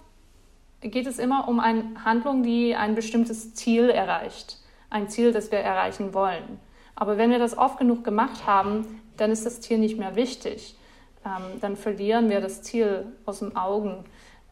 geht 0.80 1.06
es 1.06 1.18
immer 1.18 1.48
um 1.48 1.60
eine 1.60 2.04
Handlung, 2.04 2.42
die 2.42 2.74
ein 2.74 2.94
bestimmtes 2.94 3.54
Ziel 3.54 3.90
erreicht. 3.90 4.58
Ein 4.90 5.08
Ziel, 5.08 5.32
das 5.32 5.50
wir 5.50 5.58
erreichen 5.58 6.14
wollen. 6.14 6.60
Aber 6.94 7.18
wenn 7.18 7.30
wir 7.30 7.38
das 7.38 7.56
oft 7.56 7.78
genug 7.78 8.04
gemacht 8.04 8.46
haben, 8.46 9.02
dann 9.16 9.30
ist 9.30 9.44
das 9.44 9.60
Ziel 9.60 9.78
nicht 9.78 9.98
mehr 9.98 10.16
wichtig 10.16 10.78
ähm, 11.24 11.60
dann 11.60 11.76
verlieren 11.76 12.30
wir 12.30 12.40
das 12.40 12.62
Ziel 12.62 13.06
aus 13.24 13.40
den 13.40 13.56
Augen 13.56 14.04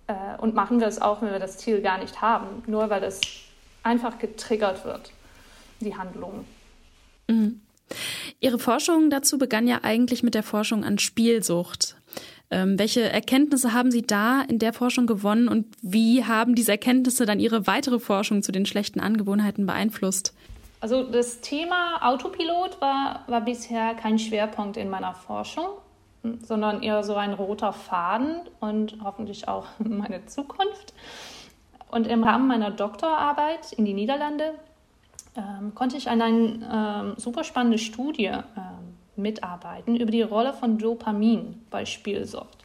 äh, 0.07 0.37
und 0.39 0.55
machen 0.55 0.81
wir 0.81 0.87
es 0.87 1.01
auch, 1.01 1.23
wenn 1.23 1.31
wir 1.31 1.39
das 1.39 1.59
Ziel 1.59 1.81
gar 1.81 1.99
nicht 1.99 2.21
haben, 2.23 2.63
nur 2.67 2.91
weil 2.91 3.05
es 3.05 3.21
einfach 3.83 4.19
getriggert 4.19 4.85
wird, 4.85 5.13
die 5.81 5.97
Handlung. 5.97 6.45
Mhm. 7.29 7.61
Ihre 8.41 8.59
Forschung 8.59 9.11
dazu 9.11 9.39
begann 9.39 9.67
ja 9.67 9.81
eigentlich 9.83 10.23
mit 10.23 10.35
der 10.35 10.43
Forschung 10.43 10.85
an 10.85 10.99
Spielsucht. 10.99 11.97
Ähm, 12.51 12.79
welche 12.79 13.03
Erkenntnisse 13.03 13.73
haben 13.73 13.91
Sie 13.91 14.03
da 14.03 14.43
in 14.43 14.59
der 14.59 14.73
Forschung 14.73 15.07
gewonnen 15.07 15.49
und 15.49 15.67
wie 15.83 16.25
haben 16.25 16.55
diese 16.55 16.73
Erkenntnisse 16.73 17.27
dann 17.27 17.41
Ihre 17.41 17.67
weitere 17.67 17.99
Forschung 17.99 18.43
zu 18.43 18.53
den 18.53 18.67
schlechten 18.67 19.01
Angewohnheiten 19.01 19.67
beeinflusst? 19.67 20.35
Also 20.81 21.03
das 21.03 21.41
Thema 21.41 22.07
Autopilot 22.07 22.81
war, 22.81 23.25
war 23.27 23.41
bisher 23.41 23.95
kein 23.95 24.19
Schwerpunkt 24.19 24.77
in 24.77 24.91
meiner 24.91 25.15
Forschung 25.15 25.69
sondern 26.43 26.83
eher 26.83 27.03
so 27.03 27.15
ein 27.15 27.33
roter 27.33 27.73
Faden 27.73 28.41
und 28.61 28.99
hoffentlich 29.03 29.49
auch 29.49 29.67
meine 29.79 30.27
Zukunft. 30.27 30.95
Und 31.91 32.07
im 32.07 32.25
Rahmen 32.25 32.49
meiner 32.49 32.71
Doktorarbeit 32.71 33.73
in 33.73 33.85
die 33.85 33.95
Niederlande 33.95 34.55
ähm, 35.37 35.75
konnte 35.75 35.97
ich 35.97 36.09
an 36.09 36.23
einer 36.23 37.05
ähm, 37.05 37.15
super 37.17 37.45
spannenden 37.45 37.79
Studie 37.79 38.27
ähm, 38.27 38.43
mitarbeiten 39.17 39.97
über 39.97 40.11
die 40.11 40.23
Rolle 40.23 40.53
von 40.53 40.79
Dopamin 40.79 41.63
bei 41.71 41.85
Spielsucht. 41.85 42.65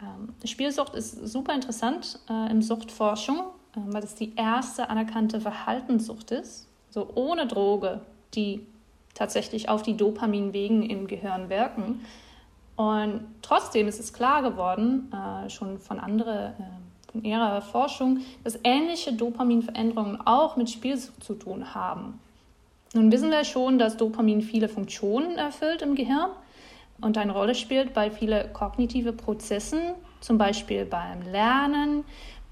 Ähm, 0.00 0.34
Spielsucht 0.44 0.94
ist 0.94 1.26
super 1.26 1.54
interessant 1.54 2.18
äh, 2.28 2.50
in 2.50 2.62
Suchtforschung, 2.62 3.38
äh, 3.74 3.80
weil 3.86 4.02
es 4.02 4.14
die 4.14 4.34
erste 4.36 4.90
anerkannte 4.90 5.40
Verhaltenssucht 5.40 6.30
ist, 6.30 6.68
so 6.90 7.10
ohne 7.14 7.46
Droge, 7.46 8.00
die 8.34 8.66
tatsächlich 9.14 9.68
auf 9.68 9.82
die 9.82 9.96
Dopaminwegen 9.96 10.82
im 10.82 11.06
Gehirn 11.06 11.48
wirken. 11.48 12.04
Und 12.76 13.22
trotzdem 13.40 13.88
ist 13.88 13.98
es 13.98 14.12
klar 14.12 14.42
geworden, 14.42 15.10
äh, 15.12 15.48
schon 15.48 15.78
von 15.78 15.98
anderen 15.98 16.52
von 17.16 17.24
ihrer 17.24 17.62
Forschung, 17.62 18.20
dass 18.44 18.58
ähnliche 18.62 19.12
Dopaminveränderungen 19.12 20.20
auch 20.26 20.56
mit 20.56 20.70
Spielsucht 20.70 21.22
zu 21.24 21.34
tun 21.34 21.74
haben. 21.74 22.20
Nun 22.94 23.10
wissen 23.10 23.30
wir 23.30 23.44
schon, 23.44 23.78
dass 23.78 23.96
Dopamin 23.96 24.42
viele 24.42 24.68
Funktionen 24.68 25.36
erfüllt 25.38 25.82
im 25.82 25.94
Gehirn 25.94 26.30
und 27.00 27.18
eine 27.18 27.32
Rolle 27.32 27.54
spielt 27.54 27.94
bei 27.94 28.10
vielen 28.10 28.52
kognitiven 28.52 29.16
Prozessen, 29.16 29.80
zum 30.20 30.38
Beispiel 30.38 30.84
beim 30.84 31.22
Lernen, 31.22 32.04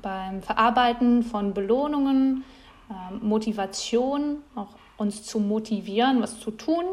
beim 0.02 0.42
Verarbeiten 0.42 1.22
von 1.22 1.54
Belohnungen, 1.54 2.44
ähm, 2.90 3.26
Motivation, 3.26 4.42
auch 4.54 4.68
uns 4.96 5.24
zu 5.24 5.40
motivieren, 5.40 6.22
was 6.22 6.40
zu 6.40 6.50
tun 6.50 6.84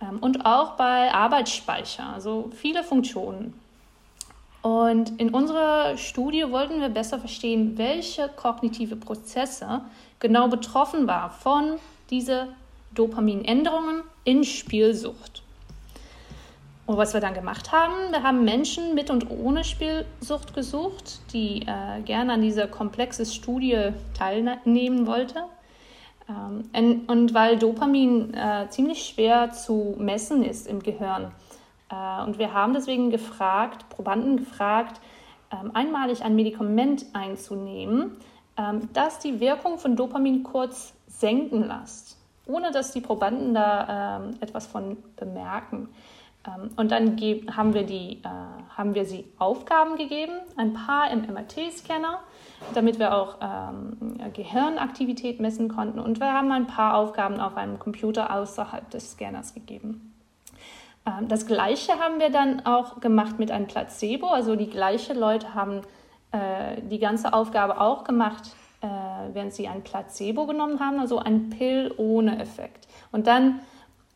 ähm, 0.00 0.18
und 0.20 0.44
auch 0.44 0.72
bei 0.72 1.12
Arbeitsspeicher, 1.12 2.12
also 2.14 2.50
viele 2.52 2.82
Funktionen. 2.82 3.61
Und 4.62 5.20
in 5.20 5.30
unserer 5.30 5.96
Studie 5.96 6.44
wollten 6.48 6.80
wir 6.80 6.88
besser 6.88 7.18
verstehen, 7.18 7.76
welche 7.76 8.28
kognitive 8.28 8.94
Prozesse 8.94 9.82
genau 10.20 10.48
betroffen 10.48 11.08
waren 11.08 11.32
von 11.32 11.78
diesen 12.10 12.48
Dopaminänderungen 12.94 14.02
in 14.24 14.44
Spielsucht. 14.44 15.42
Und 16.86 16.96
was 16.96 17.12
wir 17.14 17.20
dann 17.20 17.34
gemacht 17.34 17.72
haben, 17.72 17.94
wir 18.10 18.22
haben 18.22 18.44
Menschen 18.44 18.94
mit 18.94 19.10
und 19.10 19.30
ohne 19.30 19.64
Spielsucht 19.64 20.54
gesucht, 20.54 21.20
die 21.32 21.62
äh, 21.62 22.02
gerne 22.04 22.34
an 22.34 22.42
dieser 22.42 22.66
komplexen 22.66 23.26
Studie 23.26 23.90
teilnehmen 24.16 25.06
wollten. 25.06 25.38
Ähm, 26.28 27.02
und 27.06 27.34
weil 27.34 27.58
Dopamin 27.58 28.34
äh, 28.34 28.68
ziemlich 28.68 29.04
schwer 29.04 29.52
zu 29.52 29.94
messen 29.98 30.44
ist 30.44 30.66
im 30.66 30.82
Gehirn. 30.82 31.32
Äh, 31.92 32.24
und 32.24 32.38
wir 32.38 32.52
haben 32.52 32.72
deswegen 32.72 33.10
gefragt, 33.10 33.88
Probanden 33.90 34.38
gefragt, 34.38 35.00
ähm, 35.52 35.70
einmalig 35.74 36.24
ein 36.24 36.34
Medikament 36.34 37.06
einzunehmen, 37.12 38.16
ähm, 38.56 38.88
das 38.92 39.18
die 39.18 39.38
Wirkung 39.38 39.78
von 39.78 39.94
Dopamin 39.94 40.42
kurz 40.42 40.94
senken 41.06 41.68
lässt, 41.68 42.16
ohne 42.46 42.70
dass 42.72 42.92
die 42.92 43.00
Probanden 43.00 43.54
da 43.54 44.20
ähm, 44.24 44.30
etwas 44.40 44.66
von 44.66 44.96
bemerken. 45.16 45.88
Und 46.74 46.90
dann 46.90 47.16
haben 47.56 47.72
wir, 47.72 47.84
die, 47.84 48.14
äh, 48.14 48.28
haben 48.76 48.96
wir 48.96 49.04
sie 49.04 49.26
Aufgaben 49.38 49.94
gegeben, 49.94 50.32
ein 50.56 50.72
paar 50.72 51.08
im 51.12 51.20
MRT-Scanner, 51.20 52.18
damit 52.74 52.98
wir 52.98 53.14
auch 53.14 53.38
Gehirnaktivität 54.32 55.38
messen 55.38 55.68
konnten. 55.68 56.00
Und 56.00 56.18
wir 56.18 56.32
haben 56.32 56.50
ein 56.50 56.66
paar 56.66 56.96
Aufgaben 56.96 57.38
auf 57.38 57.56
einem 57.56 57.78
Computer 57.78 58.34
außerhalb 58.34 58.90
des 58.90 59.12
Scanners 59.12 59.54
gegeben. 59.54 60.11
Ähm, 61.06 61.28
das 61.28 61.46
Gleiche 61.46 61.92
haben 61.98 62.20
wir 62.20 62.30
dann 62.30 62.64
auch 62.66 63.00
gemacht 63.00 63.38
mit 63.38 63.50
einem 63.50 63.66
Placebo. 63.66 64.28
Also 64.28 64.56
die 64.56 64.70
gleichen 64.70 65.18
Leute 65.18 65.54
haben 65.54 65.82
äh, 66.32 66.80
die 66.82 66.98
ganze 66.98 67.32
Aufgabe 67.32 67.80
auch 67.80 68.04
gemacht, 68.04 68.50
äh, 68.80 68.86
während 69.32 69.52
sie 69.52 69.68
ein 69.68 69.82
Placebo 69.82 70.46
genommen 70.46 70.80
haben, 70.80 70.98
also 70.98 71.18
ein 71.18 71.50
Pill 71.50 71.92
ohne 71.96 72.40
Effekt. 72.40 72.88
Und 73.10 73.26
dann 73.26 73.60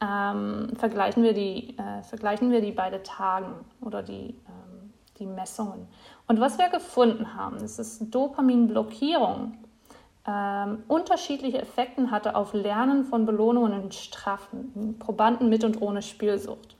ähm, 0.01 0.73
vergleichen, 0.77 1.23
wir 1.23 1.33
die, 1.33 1.77
äh, 1.79 2.03
vergleichen 2.03 2.51
wir 2.51 2.61
die 2.61 2.73
beiden 2.73 3.03
Tagen 3.03 3.55
oder 3.81 4.03
die, 4.03 4.35
ähm, 4.47 4.93
die 5.19 5.27
Messungen. 5.27 5.89
Und 6.27 6.41
was 6.41 6.59
wir 6.59 6.69
gefunden 6.69 7.35
haben, 7.35 7.57
ist, 7.57 7.79
dass 7.79 7.99
Dopaminblockierung 8.01 9.55
ähm, 10.27 10.83
unterschiedliche 10.89 11.61
Effekte 11.61 12.11
hatte 12.11 12.35
auf 12.35 12.53
Lernen 12.53 13.05
von 13.05 13.25
Belohnungen 13.27 13.73
und 13.73 13.95
Strafen, 13.95 14.97
Probanden 14.99 15.49
mit 15.49 15.65
und 15.65 15.81
ohne 15.81 16.03
Spielsucht. 16.03 16.76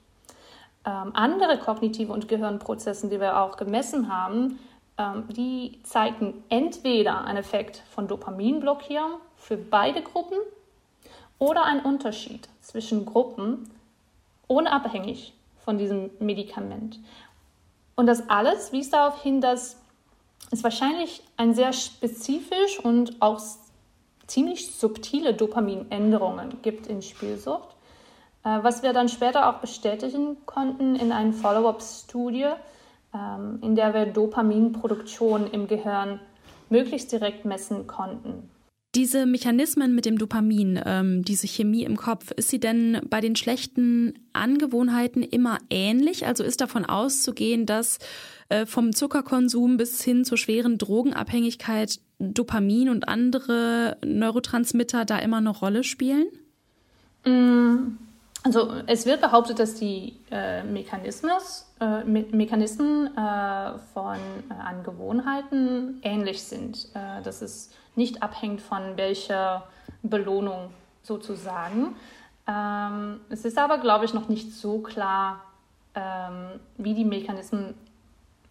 Ähm, 0.87 1.11
andere 1.15 1.57
kognitive 1.57 2.13
und 2.13 2.29
Gehirnprozesse, 2.29 3.09
die 3.09 3.19
wir 3.19 3.41
auch 3.41 3.57
gemessen 3.57 4.07
haben, 4.07 4.57
ähm, 4.97 5.25
die 5.27 5.81
zeigten 5.83 6.45
entweder 6.47 7.25
einen 7.25 7.39
Effekt 7.39 7.83
von 7.89 8.07
Dopaminblockierung 8.07 9.19
für 9.35 9.57
beide 9.57 10.01
Gruppen 10.01 10.37
oder 11.39 11.65
einen 11.65 11.81
Unterschied 11.81 12.47
zwischen 12.61 13.05
Gruppen, 13.05 13.69
unabhängig 14.47 15.33
von 15.65 15.77
diesem 15.77 16.09
Medikament. 16.19 16.99
Und 17.97 18.05
das 18.05 18.29
alles 18.29 18.71
wies 18.71 18.89
darauf 18.89 19.21
hin, 19.21 19.41
dass 19.41 19.75
es 20.51 20.63
wahrscheinlich 20.63 21.21
ein 21.35 21.53
sehr 21.53 21.73
spezifisch 21.73 22.79
und 22.79 23.21
auch 23.21 23.41
ziemlich 24.25 24.73
subtile 24.73 25.33
Dopaminänderungen 25.33 26.61
gibt 26.61 26.87
in 26.87 27.01
Spielsucht, 27.01 27.75
was 28.47 28.83
wir 28.83 28.93
dann 28.93 29.09
später 29.09 29.49
auch 29.49 29.59
bestätigen 29.59 30.37
konnten 30.45 30.95
in 30.95 31.11
einer 31.11 31.33
Follow-up-Studie, 31.33 32.47
ähm, 33.13 33.59
in 33.61 33.75
der 33.75 33.93
wir 33.93 34.05
Dopaminproduktion 34.05 35.47
im 35.47 35.67
Gehirn 35.67 36.19
möglichst 36.69 37.11
direkt 37.11 37.45
messen 37.45 37.87
konnten. 37.87 38.49
Diese 38.95 39.25
Mechanismen 39.25 39.93
mit 39.93 40.05
dem 40.05 40.17
Dopamin, 40.17 40.79
ähm, 40.83 41.23
diese 41.23 41.45
Chemie 41.45 41.83
im 41.83 41.97
Kopf, 41.97 42.31
ist 42.31 42.49
sie 42.49 42.59
denn 42.59 42.99
bei 43.09 43.21
den 43.21 43.35
schlechten 43.35 44.13
Angewohnheiten 44.33 45.21
immer 45.21 45.59
ähnlich? 45.69 46.25
Also 46.25 46.43
ist 46.43 46.61
davon 46.61 46.85
auszugehen, 46.85 47.65
dass 47.65 47.99
äh, 48.49 48.65
vom 48.65 48.93
Zuckerkonsum 48.93 49.77
bis 49.77 50.01
hin 50.03 50.25
zur 50.25 50.37
schweren 50.37 50.77
Drogenabhängigkeit 50.77 51.99
Dopamin 52.17 52.89
und 52.89 53.07
andere 53.07 53.97
Neurotransmitter 54.03 55.05
da 55.05 55.19
immer 55.19 55.37
eine 55.37 55.51
Rolle 55.51 55.83
spielen? 55.83 56.27
Mm, 57.25 57.97
also 58.43 58.71
es 58.85 59.05
wird 59.05 59.21
behauptet, 59.21 59.59
dass 59.59 59.75
die 59.75 60.19
äh, 60.31 60.63
Mechanismus, 60.63 61.69
äh, 61.79 62.03
Me 62.03 62.25
Mechanismen 62.31 63.07
äh, 63.17 63.77
von 63.93 64.17
äh, 64.49 64.53
Angewohnheiten 64.53 65.99
ähnlich 66.03 66.43
sind. 66.43 66.87
Äh, 66.93 67.21
dass 67.23 67.41
es 67.41 67.71
nicht 67.95 68.23
abhängt 68.23 68.61
von 68.61 68.95
welcher 68.95 69.67
Belohnung 70.03 70.69
sozusagen. 71.03 71.95
Ähm, 72.47 73.19
es 73.29 73.43
ist 73.43 73.57
aber, 73.57 73.79
glaube 73.79 74.05
ich, 74.05 74.13
noch 74.13 74.29
nicht 74.29 74.53
so 74.53 74.79
klar, 74.79 75.43
ähm, 75.95 76.59
wie 76.77 76.93
die 76.93 77.05
Mechanismen 77.05 77.73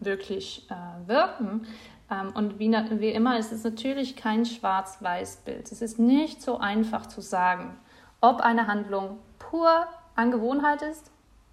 wirklich 0.00 0.66
äh, 0.68 1.08
wirken. 1.08 1.66
Ähm, 2.10 2.32
und 2.34 2.58
wie, 2.58 2.70
wie 2.70 3.10
immer 3.10 3.38
ist 3.38 3.52
es 3.52 3.64
natürlich 3.64 4.16
kein 4.16 4.44
Schwarz-Weiß-Bild. 4.44 5.70
Es 5.72 5.80
ist 5.80 5.98
nicht 5.98 6.42
so 6.42 6.58
einfach 6.58 7.06
zu 7.06 7.20
sagen, 7.20 7.78
ob 8.20 8.40
eine 8.40 8.66
Handlung 8.66 9.18
pur 9.50 9.86
Angewohnheit 10.14 10.82
ist 10.82 11.10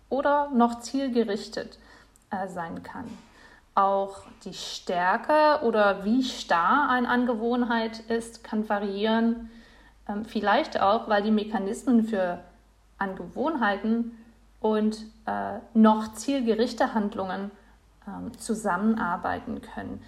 oder 0.09 0.49
noch 0.51 0.79
zielgerichtet 0.79 1.77
äh, 2.31 2.47
sein 2.47 2.83
kann. 2.83 3.05
Auch 3.75 4.21
die 4.45 4.53
Stärke 4.53 5.65
oder 5.65 6.05
wie 6.05 6.23
starr 6.23 6.89
eine 6.89 7.09
Angewohnheit 7.09 7.99
ist, 8.01 8.43
kann 8.43 8.69
variieren. 8.69 9.49
Ähm, 10.07 10.25
vielleicht 10.25 10.79
auch, 10.79 11.09
weil 11.09 11.23
die 11.23 11.31
Mechanismen 11.31 12.05
für 12.05 12.39
Angewohnheiten 12.97 14.17
und 14.59 15.05
äh, 15.25 15.59
noch 15.73 16.13
zielgerichtete 16.13 16.93
Handlungen 16.93 17.51
ähm, 18.07 18.37
zusammenarbeiten 18.37 19.61
können. 19.61 20.03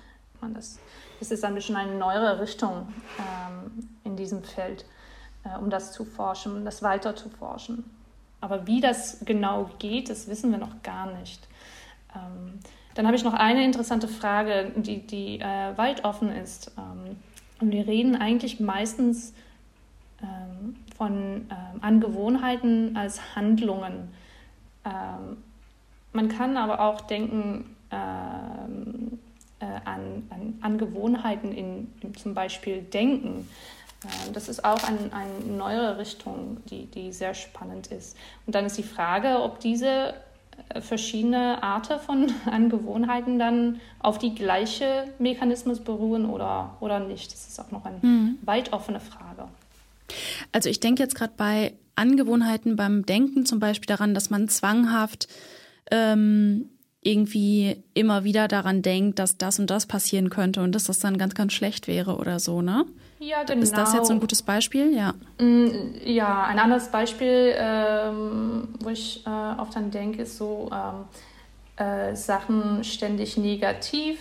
Das, 0.54 0.80
das 1.20 1.32
ist 1.32 1.44
ein 1.44 1.56
bisschen 1.56 1.76
eine 1.76 1.96
neuere 1.96 2.40
Richtung 2.40 2.94
ähm, 3.18 3.90
in 4.04 4.16
diesem 4.16 4.44
Feld, 4.44 4.86
äh, 5.46 5.58
um 5.58 5.70
das 5.70 5.94
zu 5.94 6.04
forschen, 6.04 6.58
um 6.58 6.66
das 6.66 6.84
weiter 6.84 7.16
zu 7.16 7.30
forschen. 7.30 7.84
Aber 8.42 8.68
wie 8.68 8.82
das 8.82 9.20
genau 9.26 9.70
geht, 9.80 10.10
das 10.10 10.28
wissen 10.28 10.52
wir 10.52 10.58
noch 10.58 10.84
gar 10.84 11.12
nicht. 11.18 11.48
Ähm, 12.14 12.60
dann 12.94 13.06
habe 13.08 13.16
ich 13.16 13.24
noch 13.24 13.34
eine 13.34 13.64
interessante 13.64 14.08
Frage, 14.08 14.72
die, 14.76 15.06
die 15.06 15.40
äh, 15.40 15.78
weit 15.78 16.04
offen 16.06 16.32
ist. 16.32 16.72
Ähm, 16.78 17.18
und 17.60 17.72
wir 17.72 17.88
reden 17.88 18.16
eigentlich 18.16 18.60
meistens 18.60 19.34
ähm, 20.22 20.76
von 20.98 21.14
ähm, 21.14 21.82
Angewohnheiten 21.82 22.96
als 22.96 23.36
Handlungen. 23.36 24.10
Ähm, 24.86 25.38
man 26.14 26.30
kann 26.30 26.56
aber 26.56 26.80
auch 26.80 27.02
denken 27.02 27.76
ähm, 27.92 29.20
äh, 29.60 29.66
an, 29.86 30.24
an 30.30 30.60
Angewohnheiten 30.62 31.52
in, 31.52 31.92
in, 32.02 32.16
zum 32.16 32.34
Beispiel 32.34 32.82
Denken. 32.82 33.48
Ähm, 34.06 34.34
das 34.34 34.50
ist 34.50 34.64
auch 34.64 34.84
ein, 34.84 35.12
eine 35.12 35.58
neue 35.58 35.98
Richtung, 35.98 36.58
die, 36.70 36.86
die 36.88 37.12
sehr 37.12 37.34
spannend 37.34 37.88
ist. 37.88 38.16
Und 38.46 38.56
dann 38.56 38.66
ist 38.66 38.78
die 38.78 38.84
Frage, 38.84 39.42
ob 39.42 39.60
diese 39.60 40.14
äh, 40.70 40.82
verschiedene 40.82 41.62
Arten 41.64 42.00
von 42.00 42.32
Angewohnheiten 42.46 43.40
dann 43.40 43.80
auf 44.00 44.18
die 44.18 44.36
gleiche 44.36 45.06
Mechanismus 45.20 45.80
beruhen 45.80 46.26
oder, 46.26 46.78
oder 46.80 47.00
nicht. 47.00 47.32
Das 47.32 47.48
ist 47.48 47.60
auch 47.60 47.72
noch 47.72 47.86
eine 47.86 47.98
mhm. 48.02 48.38
weit 48.44 48.74
offene 48.74 49.00
Frage. 49.00 49.48
Also 50.52 50.70
ich 50.70 50.80
denke 50.80 51.02
jetzt 51.02 51.16
gerade 51.16 51.34
bei 51.36 51.74
Angewohnheiten 51.96 52.76
beim 52.76 53.06
Denken 53.06 53.46
zum 53.46 53.60
Beispiel 53.60 53.88
daran, 53.88 54.14
dass 54.14 54.30
man 54.30 54.48
zwanghaft 54.50 55.28
ähm, 55.92 56.70
irgendwie 57.02 57.84
immer 57.94 58.24
wieder 58.24 58.48
daran 58.48 58.82
denkt, 58.82 59.20
dass 59.20 59.38
das 59.38 59.60
und 59.60 59.70
das 59.70 59.86
passieren 59.86 60.30
könnte 60.30 60.62
und 60.62 60.74
dass 60.74 60.86
das 60.86 61.00
dann 61.00 61.18
ganz, 61.18 61.36
ganz 61.36 61.54
schlecht 61.54 61.88
wäre 61.88 62.18
oder 62.18 62.40
so, 62.40 62.62
ne? 62.62 62.86
Ja, 63.26 63.44
genau. 63.44 63.62
Ist 63.62 63.76
das 63.76 63.94
jetzt 63.94 64.08
so 64.08 64.14
ein 64.14 64.20
gutes 64.20 64.44
Beispiel? 64.44 64.96
Ja. 64.96 65.14
Mm, 65.40 65.96
ja, 66.04 66.44
ein 66.44 66.60
anderes 66.60 66.90
Beispiel, 66.90 67.56
ähm, 67.58 68.68
wo 68.80 68.90
ich 68.90 69.26
äh, 69.26 69.30
oft 69.30 69.76
dann 69.76 69.90
denke, 69.90 70.22
ist 70.22 70.38
so 70.38 70.70
ähm, 70.72 71.86
äh, 71.86 72.16
Sachen 72.16 72.84
ständig 72.84 73.38
negativ 73.38 74.20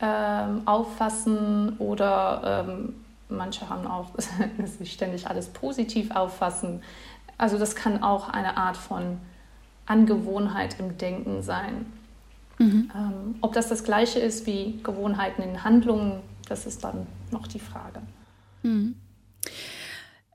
ähm, 0.00 0.62
auffassen 0.64 1.76
oder 1.78 2.66
ähm, 2.66 2.94
manche 3.28 3.68
haben 3.68 3.86
auch, 3.86 4.10
dass 4.58 4.78
sie 4.78 4.86
ständig 4.86 5.28
alles 5.28 5.48
positiv 5.48 6.10
auffassen. 6.10 6.82
Also 7.38 7.58
das 7.58 7.76
kann 7.76 8.02
auch 8.02 8.28
eine 8.28 8.56
Art 8.56 8.76
von 8.76 9.18
Angewohnheit 9.86 10.76
im 10.80 10.98
Denken 10.98 11.42
sein. 11.42 11.86
Mhm. 12.58 12.90
Ähm, 12.94 13.34
ob 13.40 13.52
das 13.52 13.68
das 13.68 13.84
gleiche 13.84 14.18
ist 14.18 14.46
wie 14.46 14.80
Gewohnheiten 14.82 15.42
in 15.42 15.62
Handlungen, 15.62 16.20
das 16.48 16.66
ist 16.66 16.82
dann 16.82 17.06
noch 17.30 17.46
die 17.46 17.60
Frage. 17.60 18.00
Mhm. 18.62 18.96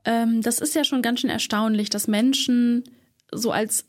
Ähm, 0.04 0.42
das 0.42 0.58
ist 0.60 0.74
ja 0.74 0.84
schon 0.84 1.02
ganz 1.02 1.20
schön 1.20 1.30
erstaunlich, 1.30 1.90
dass 1.90 2.08
Menschen 2.08 2.84
so 3.32 3.52
als 3.52 3.84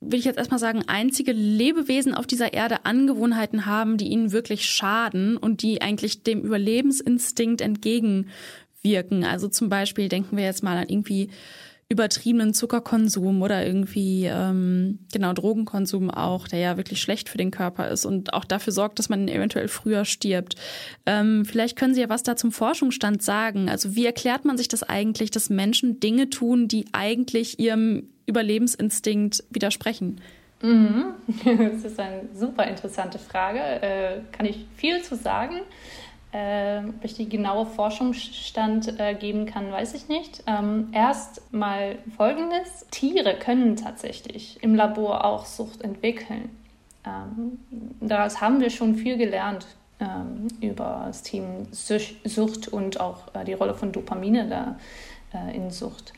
will 0.00 0.18
ich 0.18 0.24
jetzt 0.24 0.38
erstmal 0.38 0.60
sagen, 0.60 0.84
einzige 0.86 1.32
Lebewesen 1.32 2.14
auf 2.14 2.26
dieser 2.26 2.54
Erde 2.54 2.84
Angewohnheiten 2.84 3.66
haben, 3.66 3.96
die 3.96 4.08
ihnen 4.08 4.32
wirklich 4.32 4.66
schaden 4.66 5.36
und 5.36 5.62
die 5.62 5.82
eigentlich 5.82 6.22
dem 6.22 6.42
Überlebensinstinkt 6.42 7.60
entgegenwirken. 7.60 9.24
Also 9.24 9.48
zum 9.48 9.68
Beispiel 9.68 10.08
denken 10.08 10.36
wir 10.36 10.44
jetzt 10.44 10.62
mal 10.62 10.76
an 10.76 10.88
irgendwie 10.88 11.30
übertriebenen 11.88 12.52
Zuckerkonsum 12.52 13.42
oder 13.42 13.64
irgendwie 13.64 14.24
ähm, 14.24 14.98
genau 15.12 15.32
Drogenkonsum 15.32 16.10
auch, 16.10 16.48
der 16.48 16.58
ja 16.58 16.76
wirklich 16.76 17.00
schlecht 17.00 17.28
für 17.28 17.38
den 17.38 17.52
Körper 17.52 17.88
ist 17.88 18.04
und 18.04 18.34
auch 18.34 18.44
dafür 18.44 18.72
sorgt, 18.72 18.98
dass 18.98 19.08
man 19.08 19.28
eventuell 19.28 19.68
früher 19.68 20.04
stirbt. 20.04 20.56
Ähm, 21.06 21.44
vielleicht 21.44 21.76
können 21.76 21.94
Sie 21.94 22.00
ja 22.00 22.08
was 22.08 22.24
da 22.24 22.34
zum 22.34 22.50
Forschungsstand 22.50 23.22
sagen. 23.22 23.68
Also 23.68 23.94
wie 23.94 24.04
erklärt 24.04 24.44
man 24.44 24.56
sich 24.56 24.66
das 24.66 24.82
eigentlich, 24.82 25.30
dass 25.30 25.48
Menschen 25.48 26.00
Dinge 26.00 26.28
tun, 26.28 26.66
die 26.66 26.86
eigentlich 26.90 27.60
ihrem 27.60 28.08
Überlebensinstinkt 28.26 29.44
widersprechen? 29.50 30.20
Mhm. 30.62 31.14
Das 31.44 31.84
ist 31.84 32.00
eine 32.00 32.22
super 32.34 32.64
interessante 32.66 33.18
Frage. 33.20 33.60
Äh, 33.60 34.20
kann 34.32 34.46
ich 34.46 34.66
viel 34.76 35.02
zu 35.02 35.14
sagen. 35.14 35.60
Äh, 36.36 36.80
ob 36.80 37.02
ich 37.02 37.14
die 37.14 37.30
genaue 37.30 37.64
Forschungsstand 37.64 39.00
äh, 39.00 39.14
geben 39.14 39.46
kann, 39.46 39.72
weiß 39.72 39.94
ich 39.94 40.08
nicht. 40.08 40.42
Ähm, 40.46 40.88
erst 40.92 41.50
mal 41.50 41.96
Folgendes. 42.14 42.84
Tiere 42.90 43.38
können 43.38 43.76
tatsächlich 43.76 44.62
im 44.62 44.74
Labor 44.74 45.24
auch 45.24 45.46
Sucht 45.46 45.80
entwickeln. 45.80 46.50
Ähm, 47.06 47.58
daraus 48.00 48.42
haben 48.42 48.60
wir 48.60 48.68
schon 48.68 48.96
viel 48.96 49.16
gelernt 49.16 49.66
ähm, 49.98 50.48
über 50.60 51.04
das 51.06 51.22
Team 51.22 51.68
Sucht 51.72 52.68
und 52.68 53.00
auch 53.00 53.34
äh, 53.34 53.44
die 53.44 53.54
Rolle 53.54 53.72
von 53.72 53.92
Dopamine 53.92 54.46
da 54.46 54.78
äh, 55.32 55.56
in 55.56 55.70
Sucht. 55.70 56.12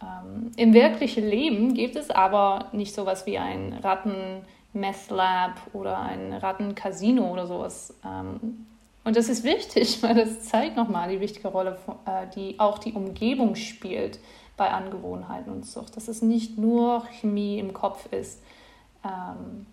Ähm, 0.00 0.52
Im 0.56 0.72
wirklichen 0.72 1.28
Leben 1.28 1.74
gibt 1.74 1.96
es 1.96 2.08
aber 2.08 2.68
nicht 2.72 2.94
sowas 2.94 3.26
wie 3.26 3.36
ein 3.36 3.74
Ratten-Meth-Lab 3.82 5.60
oder 5.74 6.00
ein 6.00 6.32
Ratten-Casino 6.32 7.30
oder 7.30 7.46
sowas. 7.46 7.94
Ähm, 8.02 8.66
und 9.04 9.16
das 9.16 9.28
ist 9.28 9.44
wichtig, 9.44 10.02
weil 10.02 10.14
das 10.14 10.44
zeigt 10.44 10.76
nochmal 10.76 11.10
die 11.10 11.20
wichtige 11.20 11.48
Rolle, 11.48 11.78
äh, 12.06 12.26
die 12.34 12.58
auch 12.58 12.78
die 12.78 12.92
Umgebung 12.92 13.54
spielt 13.54 14.18
bei 14.56 14.70
Angewohnheiten 14.70 15.52
und 15.52 15.66
Sucht. 15.66 15.96
Dass 15.96 16.08
es 16.08 16.22
nicht 16.22 16.58
nur 16.58 17.04
Chemie 17.20 17.58
im 17.58 17.72
Kopf 17.72 18.06
ist. 18.12 18.42
Ähm, 19.04 19.66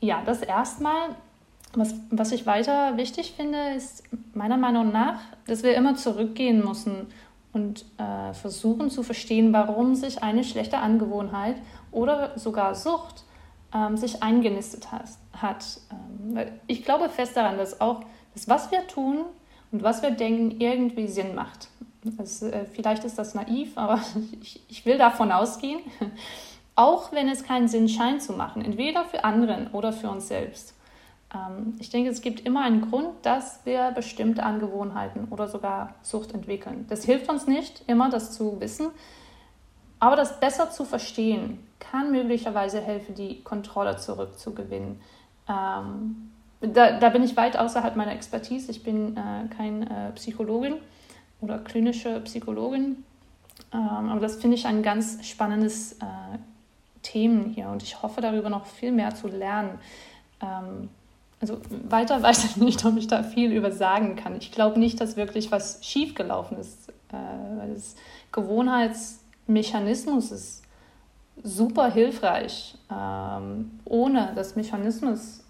ja, 0.00 0.22
das 0.24 0.42
erstmal. 0.42 1.16
Was, 1.74 1.94
was 2.10 2.32
ich 2.32 2.46
weiter 2.46 2.96
wichtig 2.96 3.34
finde, 3.36 3.74
ist 3.76 4.02
meiner 4.34 4.56
Meinung 4.56 4.90
nach, 4.90 5.20
dass 5.46 5.62
wir 5.62 5.76
immer 5.76 5.94
zurückgehen 5.94 6.64
müssen 6.64 7.06
und 7.52 7.84
äh, 7.96 8.32
versuchen 8.34 8.90
zu 8.90 9.04
verstehen, 9.04 9.52
warum 9.52 9.94
sich 9.94 10.20
eine 10.20 10.42
schlechte 10.42 10.78
Angewohnheit 10.78 11.56
oder 11.92 12.36
sogar 12.36 12.74
Sucht 12.74 13.22
ähm, 13.72 13.96
sich 13.96 14.22
eingenistet 14.22 14.90
hat. 14.90 15.04
hat. 15.32 15.64
Ähm, 15.90 16.38
ich 16.66 16.84
glaube 16.84 17.08
fest 17.08 17.36
daran, 17.36 17.56
dass 17.56 17.80
auch 17.80 18.00
dass 18.34 18.48
was 18.48 18.70
wir 18.70 18.86
tun 18.86 19.24
und 19.72 19.82
was 19.82 20.02
wir 20.02 20.10
denken 20.10 20.60
irgendwie 20.60 21.06
Sinn 21.06 21.34
macht. 21.34 21.68
Das, 22.02 22.42
äh, 22.42 22.64
vielleicht 22.64 23.04
ist 23.04 23.18
das 23.18 23.34
naiv, 23.34 23.76
aber 23.76 24.00
ich, 24.40 24.62
ich 24.68 24.86
will 24.86 24.98
davon 24.98 25.32
ausgehen, 25.32 25.80
auch 26.74 27.12
wenn 27.12 27.28
es 27.28 27.44
keinen 27.44 27.68
Sinn 27.68 27.88
scheint 27.88 28.22
zu 28.22 28.32
machen, 28.32 28.64
entweder 28.64 29.04
für 29.04 29.24
anderen 29.24 29.68
oder 29.68 29.92
für 29.92 30.10
uns 30.10 30.28
selbst. 30.28 30.74
Ähm, 31.34 31.74
ich 31.78 31.90
denke, 31.90 32.10
es 32.10 32.22
gibt 32.22 32.40
immer 32.40 32.62
einen 32.62 32.90
Grund, 32.90 33.10
dass 33.22 33.60
wir 33.64 33.90
bestimmte 33.92 34.42
Angewohnheiten 34.42 35.28
oder 35.28 35.48
sogar 35.48 35.94
Sucht 36.02 36.32
entwickeln. 36.32 36.86
Das 36.88 37.04
hilft 37.04 37.28
uns 37.28 37.46
nicht, 37.46 37.84
immer 37.86 38.08
das 38.10 38.32
zu 38.32 38.60
wissen, 38.60 38.88
aber 39.98 40.16
das 40.16 40.40
besser 40.40 40.70
zu 40.70 40.84
verstehen, 40.84 41.66
kann 41.78 42.10
möglicherweise 42.10 42.80
helfen, 42.80 43.14
die 43.14 43.42
Kontrolle 43.42 43.96
zurückzugewinnen. 43.96 45.00
Ähm, 45.48 46.30
da, 46.60 46.98
da 46.98 47.08
bin 47.08 47.22
ich 47.22 47.36
weit 47.36 47.56
außerhalb 47.56 47.96
meiner 47.96 48.12
Expertise. 48.12 48.70
Ich 48.70 48.82
bin 48.82 49.16
äh, 49.16 49.48
kein 49.56 49.82
äh, 49.82 50.10
Psychologin 50.14 50.74
oder 51.40 51.58
klinische 51.58 52.20
Psychologin. 52.20 53.04
Ähm, 53.72 54.08
aber 54.08 54.20
das 54.20 54.36
finde 54.36 54.56
ich 54.56 54.66
ein 54.66 54.82
ganz 54.82 55.26
spannendes 55.26 55.94
äh, 55.94 56.38
Thema 57.02 57.46
hier 57.54 57.68
und 57.68 57.82
ich 57.82 58.02
hoffe 58.02 58.20
darüber 58.20 58.50
noch 58.50 58.66
viel 58.66 58.92
mehr 58.92 59.14
zu 59.14 59.28
lernen. 59.28 59.78
Ähm, 60.42 60.90
also 61.40 61.58
weiter 61.88 62.22
weiß 62.22 62.44
ich 62.44 62.56
nicht, 62.56 62.84
ob 62.84 62.98
ich 62.98 63.06
da 63.08 63.22
viel 63.22 63.52
über 63.52 63.72
sagen 63.72 64.16
kann. 64.16 64.36
Ich 64.36 64.52
glaube 64.52 64.78
nicht, 64.78 65.00
dass 65.00 65.16
wirklich 65.16 65.50
was 65.50 65.82
schiefgelaufen 65.82 66.58
ist, 66.58 66.90
äh, 67.10 67.14
weil 67.58 67.72
das 67.74 67.96
Gewohnheitsmechanismus 68.32 70.30
ist 70.30 70.62
super 71.42 71.90
hilfreich. 71.90 72.74
Ähm, 72.90 73.80
ohne 73.84 74.32
das 74.34 74.56
Mechanismus 74.56 75.42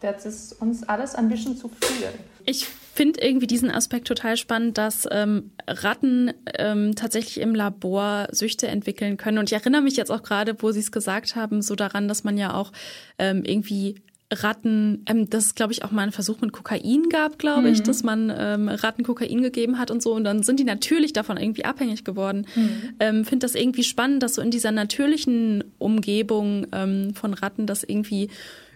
wird 0.00 0.24
es 0.24 0.52
uns 0.52 0.82
alles 0.84 1.14
ein 1.14 1.28
bisschen 1.28 1.56
zu 1.56 1.68
viel. 1.68 2.08
Ich 2.44 2.66
finde 2.66 3.20
irgendwie 3.20 3.46
diesen 3.46 3.70
Aspekt 3.70 4.08
total 4.08 4.36
spannend, 4.36 4.78
dass 4.78 5.06
ähm, 5.10 5.50
Ratten 5.66 6.32
ähm, 6.54 6.94
tatsächlich 6.96 7.40
im 7.40 7.54
Labor 7.54 8.28
Süchte 8.32 8.68
entwickeln 8.68 9.16
können. 9.16 9.38
Und 9.38 9.50
ich 9.50 9.52
erinnere 9.52 9.82
mich 9.82 9.96
jetzt 9.96 10.10
auch 10.10 10.22
gerade, 10.22 10.56
wo 10.62 10.72
Sie 10.72 10.80
es 10.80 10.90
gesagt 10.90 11.36
haben, 11.36 11.62
so 11.62 11.74
daran, 11.74 12.08
dass 12.08 12.24
man 12.24 12.36
ja 12.36 12.54
auch 12.54 12.72
ähm, 13.18 13.44
irgendwie 13.44 13.96
Ratten, 14.32 15.04
ähm, 15.08 15.30
das 15.30 15.54
glaube 15.54 15.72
ich 15.72 15.84
auch 15.84 15.90
mal 15.90 16.02
ein 16.02 16.12
Versuch 16.12 16.40
mit 16.40 16.52
Kokain 16.52 17.08
gab, 17.08 17.38
glaube 17.38 17.62
mhm. 17.62 17.72
ich, 17.72 17.82
dass 17.82 18.02
man 18.02 18.32
ähm, 18.36 18.68
Ratten 18.68 19.02
Kokain 19.02 19.42
gegeben 19.42 19.78
hat 19.78 19.90
und 19.90 20.02
so 20.02 20.14
und 20.14 20.24
dann 20.24 20.42
sind 20.42 20.60
die 20.60 20.64
natürlich 20.64 21.12
davon 21.12 21.38
irgendwie 21.38 21.64
abhängig 21.64 22.04
geworden. 22.04 22.46
Mhm. 22.54 22.94
Ähm, 23.00 23.24
Finde 23.24 23.46
das 23.46 23.54
irgendwie 23.54 23.84
spannend, 23.84 24.22
dass 24.22 24.34
so 24.34 24.42
in 24.42 24.50
dieser 24.50 24.72
natürlichen 24.72 25.64
Umgebung 25.78 26.66
ähm, 26.72 27.14
von 27.14 27.32
Ratten 27.32 27.66
das 27.66 27.84
irgendwie 27.84 28.28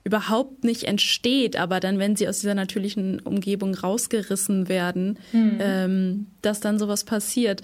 überhaupt 0.04 0.64
nicht 0.64 0.84
entsteht, 0.84 1.56
aber 1.56 1.80
dann, 1.80 1.98
wenn 1.98 2.16
sie 2.16 2.28
aus 2.28 2.40
dieser 2.40 2.54
natürlichen 2.54 3.20
Umgebung 3.20 3.74
rausgerissen 3.74 4.68
werden, 4.68 5.18
mhm. 5.32 5.58
ähm, 5.60 6.26
dass 6.42 6.60
dann 6.60 6.78
sowas 6.78 7.04
passiert. 7.04 7.62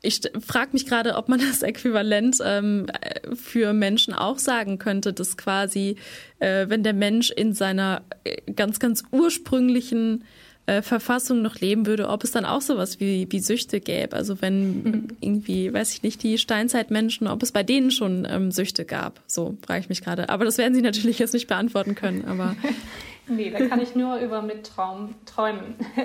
Ich 0.00 0.20
frage 0.46 0.70
mich 0.72 0.86
gerade, 0.86 1.16
ob 1.16 1.28
man 1.28 1.40
das 1.48 1.62
Äquivalent 1.62 2.38
ähm, 2.44 2.86
für 3.34 3.72
Menschen 3.72 4.14
auch 4.14 4.38
sagen 4.38 4.78
könnte, 4.78 5.12
dass 5.12 5.36
quasi, 5.36 5.96
äh, 6.40 6.68
wenn 6.68 6.82
der 6.82 6.94
Mensch 6.94 7.30
in 7.30 7.54
seiner 7.54 8.02
äh, 8.24 8.52
ganz, 8.52 8.78
ganz 8.78 9.02
ursprünglichen 9.10 10.24
äh, 10.68 10.82
Verfassung 10.82 11.40
noch 11.40 11.56
leben 11.56 11.86
würde, 11.86 12.08
ob 12.08 12.22
es 12.24 12.30
dann 12.30 12.44
auch 12.44 12.60
sowas 12.60 13.00
wie, 13.00 13.26
wie 13.30 13.40
Süchte 13.40 13.80
gäbe. 13.80 14.14
Also 14.14 14.42
wenn 14.42 14.82
mhm. 14.82 15.08
irgendwie, 15.20 15.72
weiß 15.72 15.94
ich 15.94 16.02
nicht, 16.02 16.22
die 16.22 16.36
Steinzeitmenschen, 16.36 17.26
ob 17.26 17.42
es 17.42 17.52
bei 17.52 17.62
denen 17.62 17.90
schon 17.90 18.26
ähm, 18.30 18.52
Süchte 18.52 18.84
gab. 18.84 19.20
So 19.26 19.56
frage 19.66 19.80
ich 19.80 19.88
mich 19.88 20.02
gerade. 20.02 20.28
Aber 20.28 20.44
das 20.44 20.58
werden 20.58 20.74
Sie 20.74 20.82
natürlich 20.82 21.18
jetzt 21.18 21.32
nicht 21.32 21.46
beantworten 21.46 21.94
können. 21.94 22.26
Aber 22.26 22.54
nee, 23.28 23.50
da 23.50 23.66
kann 23.66 23.80
ich 23.80 23.94
nur 23.94 24.18
über 24.18 24.42
Mittraum 24.42 25.14
träumen. 25.24 25.74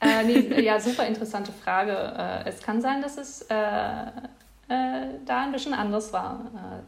äh, 0.00 0.24
nee, 0.26 0.62
ja, 0.62 0.78
super 0.78 1.04
interessante 1.06 1.50
Frage. 1.52 1.92
Äh, 1.92 2.48
es 2.48 2.62
kann 2.62 2.80
sein, 2.80 3.02
dass 3.02 3.18
es 3.18 3.42
äh, 3.50 3.54
äh 4.68 5.08
da 5.26 5.42
ein 5.42 5.50
bisschen 5.50 5.74
anders 5.74 6.12
war. 6.12 6.84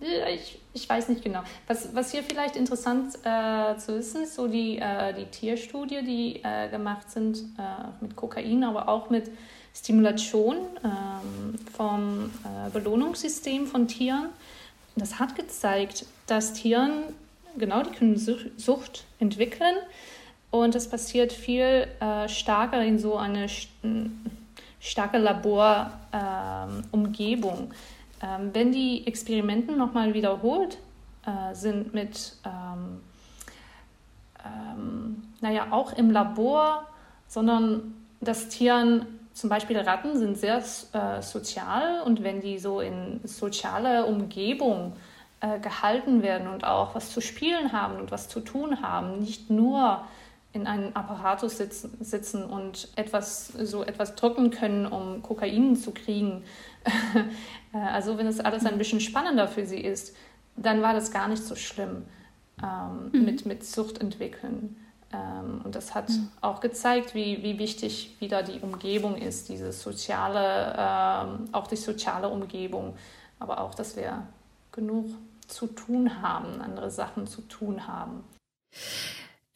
Ich, 0.00 0.58
ich 0.74 0.88
weiß 0.88 1.08
nicht 1.08 1.24
genau. 1.24 1.42
Was, 1.66 1.94
was 1.94 2.10
hier 2.10 2.22
vielleicht 2.22 2.56
interessant 2.56 3.14
äh, 3.24 3.78
zu 3.78 3.96
wissen 3.96 4.24
ist, 4.24 4.34
so 4.34 4.46
die, 4.46 4.78
äh, 4.78 5.14
die 5.14 5.24
Tierstudie, 5.24 6.02
die 6.02 6.42
äh, 6.44 6.68
gemacht 6.68 7.10
sind 7.10 7.38
äh, 7.58 8.02
mit 8.02 8.14
Kokain, 8.14 8.62
aber 8.62 8.88
auch 8.88 9.08
mit 9.08 9.30
Stimulation 9.74 10.58
ähm, 10.84 11.54
vom 11.74 12.30
äh, 12.44 12.68
Belohnungssystem 12.70 13.66
von 13.66 13.88
Tieren. 13.88 14.28
Das 14.96 15.18
hat 15.18 15.34
gezeigt, 15.34 16.04
dass 16.26 16.52
Tieren, 16.52 17.04
genau, 17.56 17.82
die 17.82 17.90
können 17.90 18.18
Sucht 18.18 19.04
entwickeln 19.18 19.76
und 20.50 20.74
das 20.74 20.88
passiert 20.88 21.32
viel 21.32 21.86
äh, 22.00 22.28
stärker 22.28 22.82
in 22.82 22.98
so 22.98 23.16
eine 23.16 23.46
starke 24.80 25.18
Laborumgebung. 25.18 27.70
Ähm, 28.22 28.50
wenn 28.52 28.72
die 28.72 29.06
Experimente 29.06 29.72
nochmal 29.72 30.14
wiederholt 30.14 30.78
äh, 31.26 31.54
sind 31.54 31.92
mit, 31.92 32.34
ähm, 32.44 33.00
ähm, 34.44 35.22
naja, 35.40 35.68
auch 35.70 35.92
im 35.92 36.10
Labor, 36.10 36.86
sondern 37.28 37.94
das 38.20 38.48
Tieren, 38.48 39.06
zum 39.34 39.50
Beispiel 39.50 39.78
Ratten, 39.78 40.16
sind 40.16 40.38
sehr 40.38 40.58
äh, 40.92 41.20
sozial. 41.20 42.02
Und 42.02 42.22
wenn 42.22 42.40
die 42.40 42.58
so 42.58 42.80
in 42.80 43.20
soziale 43.24 44.06
Umgebung 44.06 44.94
äh, 45.40 45.58
gehalten 45.58 46.22
werden 46.22 46.48
und 46.48 46.64
auch 46.64 46.94
was 46.94 47.12
zu 47.12 47.20
spielen 47.20 47.72
haben 47.72 47.96
und 47.96 48.10
was 48.10 48.28
zu 48.28 48.40
tun 48.40 48.82
haben, 48.82 49.20
nicht 49.20 49.50
nur 49.50 50.00
in 50.56 50.66
einem 50.66 50.90
Apparatus 50.94 51.58
sitzen, 51.58 51.96
sitzen 52.00 52.42
und 52.42 52.88
etwas, 52.96 53.48
so 53.48 53.84
etwas 53.84 54.14
drücken 54.14 54.50
können, 54.50 54.86
um 54.86 55.22
Kokain 55.22 55.76
zu 55.76 55.92
kriegen. 55.92 56.42
Äh, 57.74 57.78
also 57.78 58.16
wenn 58.16 58.28
es 58.28 58.38
alles 58.38 58.64
ein 58.64 58.78
bisschen 58.78 59.00
spannender 59.00 59.48
für 59.48 59.66
sie 59.66 59.80
ist, 59.80 60.14
dann 60.54 60.82
war 60.82 60.94
das 60.94 61.10
gar 61.10 61.26
nicht 61.26 61.42
so 61.42 61.56
schlimm 61.56 62.04
ähm, 62.62 63.10
mhm. 63.12 63.24
mit, 63.24 63.44
mit 63.44 63.64
Sucht 63.64 64.00
entwickeln. 64.00 64.76
Ähm, 65.12 65.62
und 65.64 65.74
das 65.74 65.96
hat 65.96 66.08
mhm. 66.10 66.28
auch 66.40 66.60
gezeigt, 66.60 67.12
wie, 67.16 67.42
wie 67.42 67.58
wichtig 67.58 68.14
wieder 68.20 68.44
die 68.44 68.60
Umgebung 68.60 69.16
ist, 69.16 69.48
diese 69.48 69.72
soziale, 69.72 70.76
ähm, 70.78 71.48
auch 71.50 71.66
die 71.66 71.76
soziale 71.76 72.28
Umgebung, 72.28 72.96
aber 73.40 73.60
auch, 73.60 73.74
dass 73.74 73.96
wir 73.96 74.22
genug 74.70 75.06
zu 75.48 75.66
tun 75.66 76.22
haben, 76.22 76.60
andere 76.60 76.92
Sachen 76.92 77.26
zu 77.26 77.42
tun 77.42 77.88
haben. 77.88 78.22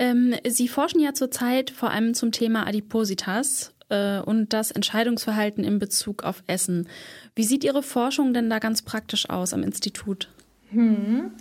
Ähm, 0.00 0.34
Sie 0.48 0.66
forschen 0.66 0.98
ja 0.98 1.12
zurzeit 1.12 1.70
vor 1.70 1.90
allem 1.90 2.14
zum 2.14 2.32
Thema 2.32 2.66
Adipositas 2.66 3.74
äh, 3.90 4.20
und 4.20 4.54
das 4.54 4.70
Entscheidungsverhalten 4.70 5.62
in 5.62 5.78
Bezug 5.78 6.24
auf 6.24 6.42
Essen. 6.46 6.88
Wie 7.34 7.44
sieht 7.44 7.64
Ihre 7.64 7.82
Forschung 7.82 8.32
denn 8.32 8.48
da 8.48 8.58
ganz 8.58 8.80
praktisch 8.80 9.28
aus 9.28 9.52
am 9.52 9.62
Institut? 9.62 10.28
Hm. 10.70 11.32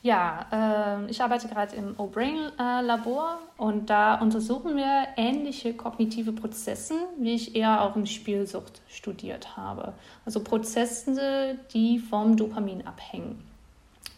Ja, 0.00 0.46
äh, 0.52 1.10
ich 1.10 1.20
arbeite 1.20 1.48
gerade 1.48 1.74
im 1.74 1.98
O-Brain-Labor 1.98 3.40
äh, 3.58 3.62
und 3.62 3.90
da 3.90 4.14
untersuchen 4.14 4.76
wir 4.76 5.08
ähnliche 5.16 5.74
kognitive 5.74 6.30
Prozesse, 6.30 6.94
wie 7.18 7.34
ich 7.34 7.56
eher 7.56 7.82
auch 7.82 7.96
in 7.96 8.06
Spielsucht 8.06 8.80
studiert 8.88 9.56
habe. 9.56 9.92
Also 10.24 10.38
Prozesse, 10.38 11.58
die 11.74 11.98
vom 11.98 12.36
Dopamin 12.36 12.86
abhängen. 12.86 13.42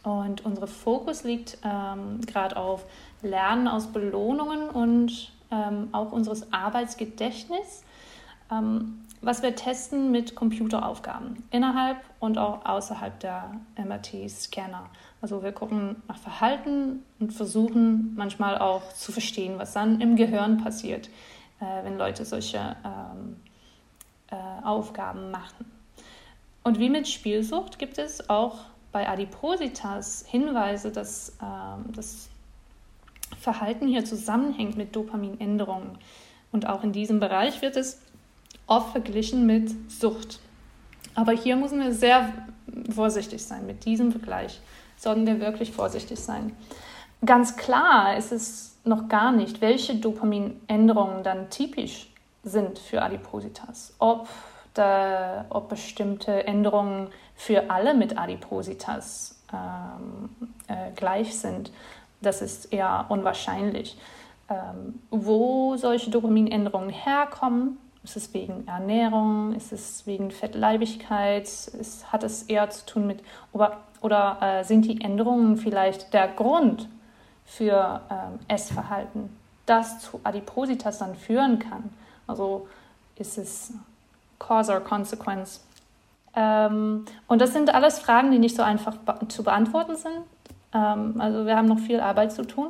Und 0.02 0.44
unser 0.44 0.66
Fokus 0.66 1.24
liegt 1.24 1.58
ähm, 1.64 2.20
gerade 2.26 2.56
auf 2.56 2.84
Lernen 3.22 3.68
aus 3.68 3.88
Belohnungen 3.88 4.70
und 4.70 5.32
ähm, 5.50 5.88
auch 5.92 6.12
unseres 6.12 6.52
Arbeitsgedächtnis, 6.52 7.84
ähm, 8.50 9.04
was 9.20 9.42
wir 9.42 9.54
testen 9.54 10.10
mit 10.10 10.34
Computeraufgaben 10.34 11.42
innerhalb 11.50 11.98
und 12.20 12.38
auch 12.38 12.64
außerhalb 12.64 13.20
der 13.20 13.50
MRT-Scanner. 13.76 14.88
Also 15.20 15.42
wir 15.42 15.52
gucken 15.52 15.96
nach 16.08 16.16
Verhalten 16.16 17.02
und 17.18 17.32
versuchen 17.32 18.14
manchmal 18.16 18.58
auch 18.58 18.92
zu 18.94 19.12
verstehen, 19.12 19.58
was 19.58 19.74
dann 19.74 20.00
im 20.00 20.16
Gehirn 20.16 20.62
passiert, 20.62 21.08
äh, 21.60 21.84
wenn 21.84 21.98
Leute 21.98 22.24
solche 22.24 22.76
ähm, 22.84 23.36
äh, 24.30 24.64
Aufgaben 24.64 25.30
machen. 25.30 25.70
Und 26.62 26.78
wie 26.78 26.88
mit 26.88 27.08
Spielsucht 27.08 27.78
gibt 27.78 27.98
es 27.98 28.30
auch 28.30 28.60
bei 28.92 29.08
Adipositas 29.08 30.24
Hinweise, 30.26 30.90
dass 30.90 31.36
ähm, 31.42 31.92
das 31.92 32.29
Verhalten 33.38 33.86
hier 33.86 34.04
zusammenhängt 34.04 34.76
mit 34.76 34.96
Dopaminänderungen. 34.96 35.98
Und 36.52 36.66
auch 36.66 36.82
in 36.82 36.92
diesem 36.92 37.20
Bereich 37.20 37.62
wird 37.62 37.76
es 37.76 38.00
oft 38.66 38.92
verglichen 38.92 39.46
mit 39.46 39.70
Sucht. 39.90 40.40
Aber 41.14 41.32
hier 41.32 41.56
müssen 41.56 41.80
wir 41.80 41.92
sehr 41.92 42.32
vorsichtig 42.90 43.42
sein 43.42 43.66
mit 43.66 43.84
diesem 43.84 44.12
Vergleich 44.12 44.60
sollten 45.00 45.26
wir 45.26 45.40
wirklich 45.40 45.72
vorsichtig 45.72 46.20
sein. 46.20 46.54
Ganz 47.24 47.56
klar 47.56 48.16
ist 48.16 48.32
es 48.32 48.76
noch 48.84 49.08
gar 49.08 49.32
nicht, 49.32 49.60
welche 49.60 49.96
Dopaminänderungen 49.96 51.22
dann 51.22 51.50
typisch 51.50 52.12
sind 52.42 52.78
für 52.78 53.02
Adipositas. 53.02 53.94
Ob, 53.98 54.28
da, 54.74 55.46
ob 55.50 55.68
bestimmte 55.70 56.46
Änderungen 56.46 57.08
für 57.34 57.70
alle 57.70 57.94
mit 57.94 58.18
Adipositas 58.18 59.42
ähm, 59.52 60.30
äh, 60.68 60.92
gleich 60.94 61.38
sind, 61.38 61.72
das 62.20 62.42
ist 62.42 62.72
eher 62.72 63.06
unwahrscheinlich. 63.08 63.96
Ähm, 64.48 65.00
wo 65.10 65.76
solche 65.76 66.10
Dopaminänderungen 66.10 66.90
herkommen, 66.90 67.78
ist 68.02 68.16
es 68.16 68.32
wegen 68.34 68.66
Ernährung, 68.66 69.54
ist 69.54 69.72
es 69.72 70.06
wegen 70.06 70.30
Fettleibigkeit, 70.30 71.44
ist, 71.44 72.12
hat 72.12 72.24
es 72.24 72.44
eher 72.44 72.70
zu 72.70 72.86
tun 72.86 73.06
mit 73.06 73.20
oder 74.00 74.38
äh, 74.40 74.64
sind 74.64 74.86
die 74.86 75.00
Änderungen 75.02 75.56
vielleicht 75.56 76.14
der 76.14 76.28
Grund 76.28 76.88
für 77.44 78.00
ähm, 78.10 78.38
Essverhalten, 78.48 79.36
das 79.66 80.00
zu 80.00 80.20
Adipositas 80.24 80.98
dann 80.98 81.14
führen 81.14 81.58
kann? 81.58 81.90
Also 82.26 82.66
ist 83.16 83.36
es 83.36 83.74
Cause 84.38 84.72
or 84.72 84.80
Consequence? 84.80 85.62
Ähm, 86.34 87.04
und 87.28 87.40
das 87.40 87.52
sind 87.52 87.74
alles 87.74 87.98
Fragen, 87.98 88.30
die 88.30 88.38
nicht 88.38 88.56
so 88.56 88.62
einfach 88.62 88.96
zu 89.28 89.42
beantworten 89.42 89.96
sind. 89.96 90.24
Ähm, 90.74 91.20
also 91.20 91.46
wir 91.46 91.56
haben 91.56 91.68
noch 91.68 91.78
viel 91.78 92.00
Arbeit 92.00 92.32
zu 92.32 92.42
tun. 92.42 92.68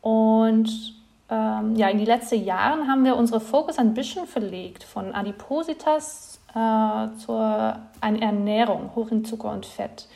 Und 0.00 0.94
ähm, 1.28 1.76
ja, 1.76 1.88
in 1.88 1.98
den 1.98 2.06
letzten 2.06 2.44
Jahren 2.44 2.88
haben 2.88 3.04
wir 3.04 3.16
unseren 3.16 3.40
Fokus 3.40 3.78
ein 3.78 3.94
bisschen 3.94 4.26
verlegt 4.26 4.82
von 4.82 5.14
Adipositas 5.14 6.40
äh, 6.54 7.16
zur 7.18 7.76
Ernährung 8.00 8.90
hoch 8.94 9.10
in 9.10 9.24
Zucker 9.24 9.52
und 9.52 9.66
Fett. 9.66 10.08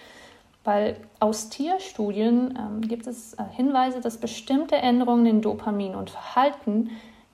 Weil 0.64 0.96
aus 1.20 1.50
Tierstudien 1.50 2.58
ähm, 2.58 2.80
gibt 2.80 3.06
es 3.06 3.34
äh, 3.34 3.44
Hinweise, 3.52 4.00
dass 4.00 4.16
bestimmte 4.16 4.76
Änderungen 4.76 5.26
in 5.26 5.42
Dopamin 5.42 5.94
und 5.94 6.10
Verhalten 6.10 6.90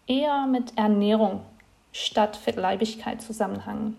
eher 0.07 0.47
mit 0.47 0.77
Ernährung 0.77 1.41
statt 1.93 2.37
Fettleibigkeit 2.37 3.23
zusammenhängen. 3.23 3.97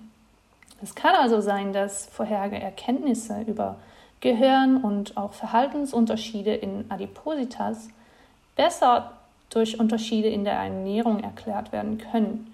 Es 0.84 0.96
kann 0.96 1.16
also 1.16 1.42
sein, 1.42 1.74
dass 1.74 2.08
vorherige 2.08 2.60
Erkenntnisse 2.60 3.42
über 3.48 3.78
Gehirn 4.22 4.78
und 4.78 5.18
auch 5.18 5.34
Verhaltensunterschiede 5.34 6.54
in 6.54 6.86
Adipositas 6.90 7.90
besser 8.56 9.12
durch 9.50 9.80
Unterschiede 9.80 10.30
in 10.30 10.44
der 10.44 10.54
Ernährung 10.54 11.20
erklärt 11.20 11.72
werden 11.72 11.98
können. 11.98 12.54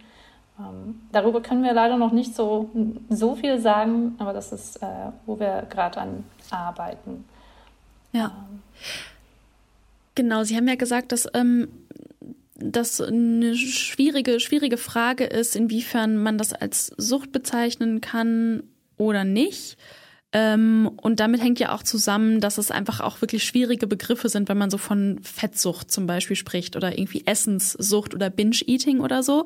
Ähm, 0.60 1.02
darüber 1.12 1.42
können 1.42 1.64
wir 1.64 1.74
leider 1.74 1.98
noch 1.98 2.12
nicht 2.12 2.36
so, 2.36 2.70
so 3.10 3.36
viel 3.36 3.60
sagen, 3.60 4.16
aber 4.18 4.34
das 4.34 4.52
ist, 4.52 4.82
äh, 4.82 4.88
wo 5.26 5.40
wir 5.40 5.68
gerade 5.70 6.00
an 6.02 6.24
arbeiten. 6.50 7.26
Ja. 8.14 8.32
Genau, 10.16 10.44
Sie 10.44 10.56
haben 10.56 10.68
ja 10.68 10.76
gesagt, 10.76 11.12
dass 11.12 11.28
ähm, 11.36 11.68
das 12.56 13.00
eine 13.02 13.56
schwierige, 13.56 14.40
schwierige 14.40 14.78
Frage 14.78 15.26
ist, 15.26 15.56
inwiefern 15.56 16.18
man 16.18 16.40
das 16.40 16.54
als 16.54 16.88
Sucht 16.98 17.32
bezeichnen 17.32 18.02
kann 18.02 18.64
oder 18.98 19.24
nicht. 19.24 19.78
Ähm, 20.34 20.92
und 21.02 21.22
damit 21.22 21.42
hängt 21.42 21.58
ja 21.60 21.74
auch 21.74 21.84
zusammen, 21.84 22.42
dass 22.42 22.58
es 22.58 22.70
einfach 22.70 23.00
auch 23.00 23.22
wirklich 23.22 23.46
schwierige 23.46 23.88
Begriffe 23.88 24.28
sind, 24.28 24.50
wenn 24.50 24.58
man 24.58 24.70
so 24.70 24.78
von 24.78 25.20
Fettsucht 25.24 25.90
zum 25.90 26.06
Beispiel 26.06 26.36
spricht 26.36 26.76
oder 26.76 26.98
irgendwie 26.98 27.26
Essenssucht 27.26 28.14
oder 28.14 28.30
Binge-Eating 28.30 29.00
oder 29.00 29.24
so. 29.24 29.46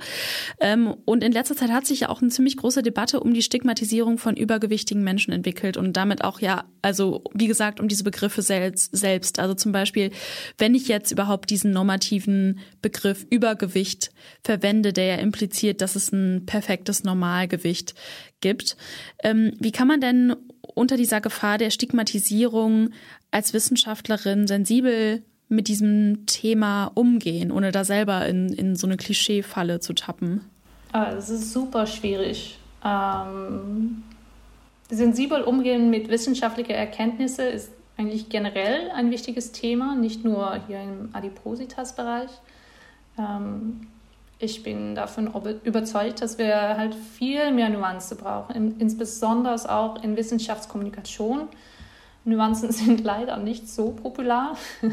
Ähm, 0.60 0.96
und 1.06 1.24
in 1.24 1.32
letzter 1.32 1.56
Zeit 1.56 1.70
hat 1.70 1.86
sich 1.86 2.02
ja 2.02 2.10
auch 2.10 2.22
eine 2.22 2.32
ziemlich 2.32 2.58
große 2.58 2.82
Debatte 2.82 3.20
um 3.20 3.34
die 3.34 3.44
Stigmatisierung 3.44 4.18
von 4.18 4.36
übergewichtigen 4.36 5.04
Menschen 5.04 5.32
entwickelt 5.32 5.78
und 5.78 5.94
damit 5.94 6.24
auch 6.24 6.40
ja, 6.40 6.66
also 6.82 7.24
wie 7.36 7.48
gesagt, 7.48 7.80
um 7.80 7.88
diese 7.88 8.04
Begriffe 8.04 8.42
selbst. 8.42 9.40
Also 9.40 9.54
zum 9.54 9.72
Beispiel, 9.72 10.10
wenn 10.58 10.74
ich 10.74 10.88
jetzt 10.88 11.12
überhaupt 11.12 11.52
diesen 11.52 11.72
normativen 11.72 12.60
Begriff 12.82 13.28
Übergewicht 13.30 14.12
verwende, 14.44 14.94
der 14.94 15.06
ja 15.06 15.16
impliziert, 15.16 15.82
dass 15.82 15.96
es 15.96 16.12
ein 16.12 16.48
perfektes 16.48 17.04
Normalgewicht 17.04 17.94
gibt. 18.42 18.76
Ähm, 19.24 19.54
wie 19.60 19.72
kann 19.72 19.88
man 19.88 20.02
denn 20.02 20.36
unter 20.82 20.98
dieser 20.98 21.22
Gefahr 21.22 21.60
der 21.60 21.70
Stigmatisierung 21.70 22.90
als 23.30 23.54
Wissenschaftlerin 23.54 24.48
sensibel 24.48 25.22
mit 25.48 25.68
diesem 25.68 26.26
Thema 26.26 26.92
umgehen, 26.96 27.52
ohne 27.52 27.72
da 27.72 27.86
selber 27.86 28.26
in, 28.26 28.52
in 28.52 28.76
so 28.76 28.88
eine 28.88 28.98
Klischeefalle 28.98 29.80
zu 29.80 29.94
tappen? 29.94 30.42
Ah, 30.92 31.12
es 31.12 31.30
ist 31.30 31.54
super 31.54 31.86
schwierig. 31.86 32.58
Ähm, 32.84 34.04
sensibel 34.90 35.44
umgehen 35.44 35.92
mit 35.92 36.10
wissenschaftlichen 36.10 36.72
Erkenntnissen 36.72 37.46
ist 37.46 37.70
eigentlich 37.96 38.30
generell 38.30 38.90
ein 38.92 39.12
wichtiges 39.12 39.52
Thema, 39.52 39.96
nicht 39.96 40.26
nur 40.26 40.60
hier 40.68 40.82
im 40.82 41.10
Adipositas-Bereich. 41.14 42.32
Ähm, 43.20 43.88
ich 44.42 44.64
bin 44.64 44.96
davon 44.96 45.32
überzeugt, 45.64 46.22
dass 46.22 46.38
wir 46.38 46.78
halt 46.78 46.96
viel 46.96 47.52
mehr 47.52 47.70
Nuance 47.70 48.16
brauchen, 48.16 48.80
insbesondere 48.80 49.56
auch 49.72 50.04
in 50.04 50.18
Wissenschaftskommunikation. 50.18 51.48
Nuancen 52.24 52.72
sind 52.72 53.04
leider 53.04 53.38
nicht 53.38 53.70
so 53.70 53.92
popular. 53.92 54.58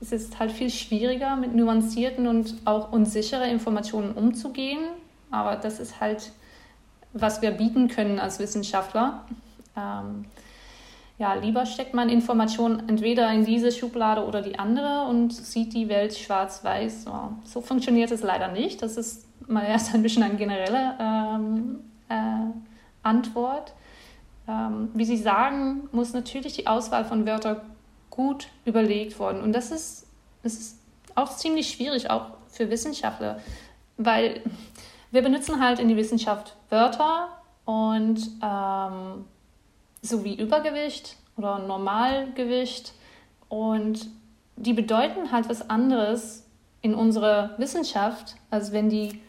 Es 0.00 0.12
ist 0.12 0.38
halt 0.38 0.52
viel 0.52 0.70
schwieriger, 0.70 1.34
mit 1.34 1.56
nuancierten 1.56 2.28
und 2.28 2.54
auch 2.66 2.92
unsicheren 2.92 3.50
Informationen 3.50 4.12
umzugehen. 4.12 4.78
Aber 5.32 5.56
das 5.56 5.80
ist 5.80 6.00
halt, 6.00 6.30
was 7.14 7.42
wir 7.42 7.50
bieten 7.50 7.88
können 7.88 8.20
als 8.20 8.38
Wissenschaftler. 8.38 9.24
Ähm, 9.76 10.26
ja, 11.18 11.34
lieber 11.34 11.66
steckt 11.66 11.94
man 11.94 12.08
Informationen 12.08 12.88
entweder 12.88 13.30
in 13.32 13.44
diese 13.44 13.72
Schublade 13.72 14.24
oder 14.24 14.40
die 14.40 14.58
andere 14.58 15.06
und 15.08 15.32
sieht 15.32 15.74
die 15.74 15.88
Welt 15.88 16.16
schwarz-weiß. 16.16 17.04
So, 17.04 17.32
so 17.42 17.60
funktioniert 17.60 18.12
es 18.12 18.22
leider 18.22 18.48
nicht. 18.48 18.82
Das 18.82 18.96
ist 18.96 19.26
mal 19.48 19.64
erst 19.68 19.94
ein 19.94 20.02
bisschen 20.02 20.22
eine 20.22 20.36
generelle 20.36 20.94
ähm, 21.00 21.80
äh, 22.08 22.52
Antwort. 23.02 23.74
ähm, 24.46 24.90
wie 24.94 25.04
Sie 25.04 25.16
sagen, 25.16 25.88
muss 25.90 26.12
natürlich 26.12 26.54
die 26.54 26.68
Auswahl 26.68 27.04
von 27.04 27.26
Wörtern 27.26 27.60
gut 28.10 28.48
überlegt 28.64 29.18
worden. 29.18 29.42
Und 29.42 29.52
das 29.52 29.72
ist, 29.72 30.06
ist 30.44 30.78
auch 31.16 31.34
ziemlich 31.34 31.68
schwierig, 31.70 32.10
auch 32.10 32.26
für 32.48 32.70
Wissenschaftler, 32.70 33.40
weil 33.96 34.42
wir 35.10 35.22
benutzen 35.22 35.60
halt 35.60 35.80
in 35.80 35.88
die 35.88 35.96
Wissenschaft 35.96 36.56
Wörter 36.70 37.28
und 37.64 38.20
ähm, 38.42 39.24
so 40.02 40.24
wie 40.24 40.34
Übergewicht 40.34 41.16
oder 41.36 41.58
Normalgewicht 41.58 42.92
und 43.48 44.06
die 44.56 44.72
bedeuten 44.72 45.32
halt 45.32 45.48
was 45.48 45.70
anderes 45.70 46.46
in 46.82 46.94
unserer 46.94 47.58
Wissenschaft, 47.58 48.36
als 48.50 48.72
wenn 48.72 48.88
die 48.88 49.20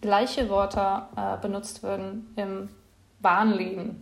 gleiche 0.00 0.48
Wörter 0.48 1.08
äh, 1.16 1.40
benutzt 1.40 1.82
würden 1.82 2.32
im 2.36 2.68
wahren 3.20 3.52
Leben. 3.52 4.00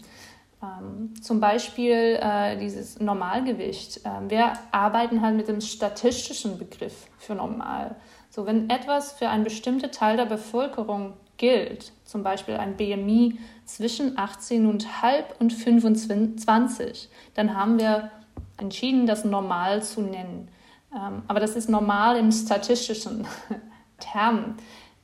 Ähm, 0.63 1.15
zum 1.21 1.41
Beispiel 1.41 2.19
äh, 2.21 2.57
dieses 2.57 3.01
Normalgewicht. 3.01 4.01
Ähm, 4.05 4.31
wir 4.31 4.53
arbeiten 4.73 5.23
halt 5.23 5.37
mit 5.37 5.49
dem 5.49 5.61
statistischen 5.61 6.59
Begriff 6.59 7.07
für 7.19 7.35
normal. 7.35 7.97
So, 8.31 8.47
wenn 8.47 8.69
etwas 8.71 9.13
für 9.13 9.29
einen 9.29 9.45
bestimmten 9.45 9.91
Teil 9.91 10.17
der 10.17 10.27
Bevölkerung 10.27 11.15
gilt, 11.39 11.93
zum 12.05 12.23
Beispiel 12.23 12.57
ein 12.57 12.77
BMI 12.77 13.39
zwischen 13.65 14.17
18,5 14.17 15.23
und 15.39 15.53
25, 15.53 17.09
dann 17.35 17.57
haben 17.57 17.79
wir 17.79 18.11
entschieden, 18.59 19.07
das 19.07 19.25
normal 19.25 19.83
zu 19.83 20.03
nennen. 20.03 20.49
Ähm, 20.95 21.23
aber 21.29 21.41
das 21.41 21.57
ist 21.57 21.69
normal 21.69 22.17
im 22.17 22.33
statistischen 22.33 23.27
Termen. 23.99 24.57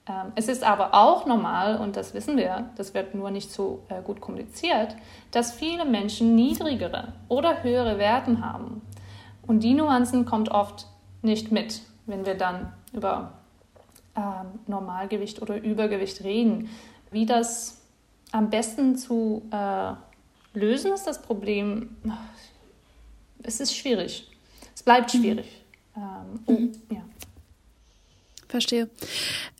Ähm, 0.06 0.32
es 0.34 0.48
ist 0.48 0.64
aber 0.64 0.94
auch 0.94 1.26
normal, 1.26 1.78
und 1.78 1.96
das 1.96 2.14
wissen 2.14 2.36
wir, 2.36 2.70
das 2.76 2.94
wird 2.94 3.14
nur 3.14 3.30
nicht 3.30 3.50
so 3.50 3.84
äh, 3.88 4.02
gut 4.02 4.20
kommuniziert, 4.20 4.96
dass 5.30 5.52
viele 5.52 5.84
Menschen 5.84 6.34
niedrigere 6.34 7.14
oder 7.28 7.62
höhere 7.62 7.98
Werten 7.98 8.44
haben. 8.44 8.82
Und 9.46 9.62
die 9.62 9.74
Nuancen 9.74 10.24
kommt 10.24 10.50
oft 10.50 10.86
nicht 11.22 11.52
mit, 11.52 11.80
wenn 12.06 12.26
wir 12.26 12.34
dann 12.34 12.72
über 12.92 13.32
ähm, 14.16 14.60
Normalgewicht 14.66 15.42
oder 15.42 15.62
Übergewicht 15.62 16.22
reden. 16.22 16.68
Wie 17.10 17.26
das 17.26 17.80
am 18.32 18.50
besten 18.50 18.96
zu 18.96 19.42
äh, 19.50 19.92
lösen 20.58 20.92
ist, 20.92 21.06
das 21.06 21.22
Problem, 21.22 21.96
es 23.42 23.60
ist 23.60 23.76
schwierig. 23.76 24.28
Es 24.74 24.82
bleibt 24.82 25.14
mhm. 25.14 25.18
schwierig. 25.18 25.46
Mhm. 25.94 26.02
Ähm, 26.02 26.40
oh, 26.46 26.52
mhm. 26.52 26.72
ja. 26.90 27.04
Verstehe. 28.48 28.88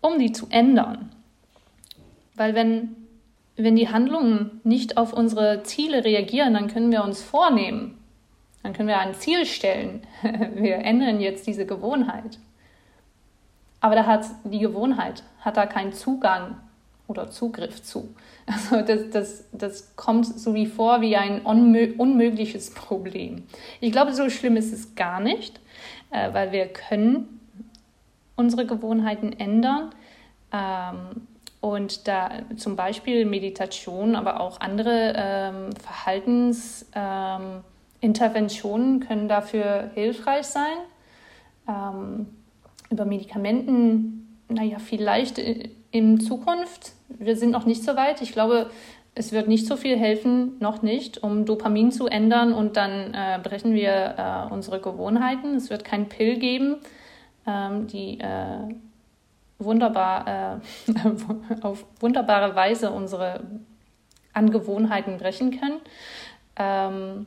um 0.02 0.20
die 0.20 0.32
zu 0.32 0.48
ändern. 0.52 1.12
Weil 2.36 2.54
wenn, 2.54 2.96
wenn 3.56 3.76
die 3.76 3.90
Handlungen 3.90 4.62
nicht 4.64 4.98
auf 4.98 5.14
unsere 5.14 5.64
Ziele 5.64 6.04
reagieren, 6.04 6.54
dann 6.54 6.68
können 6.68 6.92
wir 6.92 7.04
uns 7.04 7.24
vornehmen, 7.24 7.98
dann 8.62 8.74
können 8.74 8.88
wir 8.88 9.00
ein 9.00 9.16
Ziel 9.16 9.46
stellen. 9.46 10.02
Wir 10.22 10.76
ändern 10.80 11.22
jetzt 11.22 11.48
diese 11.48 11.66
Gewohnheit. 11.66 12.38
Aber 13.80 13.96
da 13.96 14.06
hat 14.06 14.26
die 14.44 14.60
Gewohnheit, 14.60 15.24
hat 15.40 15.58
da 15.58 15.66
keinen 15.66 15.94
Zugang 15.94 16.58
oder 17.08 17.30
Zugriff 17.30 17.82
zu. 17.82 18.14
Also 18.46 18.82
das, 18.82 19.10
das, 19.12 19.44
das 19.52 19.96
kommt 19.96 20.26
so 20.26 20.54
wie 20.54 20.68
vor 20.68 21.02
wie 21.02 21.18
ein 21.18 21.42
unmö 21.42 21.94
unmögliches 21.98 22.74
Problem. 22.74 23.44
Ich 23.82 23.92
glaube, 23.92 24.14
so 24.14 24.30
schlimm 24.30 24.56
ist 24.56 24.72
es 24.72 24.96
gar 24.96 25.20
nicht, 25.20 25.60
äh, 26.12 26.34
weil 26.34 26.52
wir 26.52 26.68
können 26.68 27.40
unsere 28.36 28.66
Gewohnheiten 28.66 29.34
ändern. 29.34 29.92
Ähm, 30.52 31.28
und 31.60 32.08
da 32.08 32.30
zum 32.56 32.76
Beispiel 32.76 33.26
Meditation, 33.26 34.16
aber 34.16 34.40
auch 34.40 34.60
andere 34.62 35.14
ähm, 35.16 35.76
Verhaltens... 35.76 36.90
Ähm, 36.94 37.64
können 39.00 39.28
dafür 39.28 39.92
hilfreich 39.96 40.46
sein. 40.46 40.78
Ähm, 41.68 42.28
über 42.90 43.06
Medikamenten, 43.06 44.40
naja, 44.50 44.78
vielleicht 44.80 45.40
in 45.92 46.20
Zukunft. 46.20 46.94
Wir 47.10 47.36
sind 47.36 47.52
noch 47.52 47.66
nicht 47.66 47.84
so 47.84 47.96
weit. 47.96 48.22
Ich 48.22 48.32
glaube, 48.32 48.70
es 49.18 49.32
wird 49.32 49.48
nicht 49.48 49.66
so 49.66 49.78
viel 49.78 49.98
helfen, 49.98 50.58
noch 50.60 50.84
nicht, 50.84 51.24
um 51.24 51.46
Dopamin 51.46 51.92
zu 51.92 52.06
ändern 52.06 52.54
und 52.54 52.78
dann 52.78 53.16
äh, 53.16 53.40
brechen 53.42 53.74
wir 53.74 54.16
äh, 54.50 54.54
unsere 54.54 54.80
Gewohnheiten. 54.80 55.56
Es 55.56 55.72
wird 55.72 55.84
kein 55.84 56.08
Pill 56.08 56.38
geben, 56.38 56.76
ähm, 57.48 57.88
die 57.88 58.20
äh, 58.20 58.76
wunderbar, 59.58 60.62
äh, 60.62 61.62
auf 61.62 61.86
wunderbare 62.00 62.56
Weise 62.56 62.92
unsere 62.92 63.42
Angewohnheiten 64.34 65.18
brechen 65.18 65.60
können. 65.60 65.80
Ähm, 66.56 67.26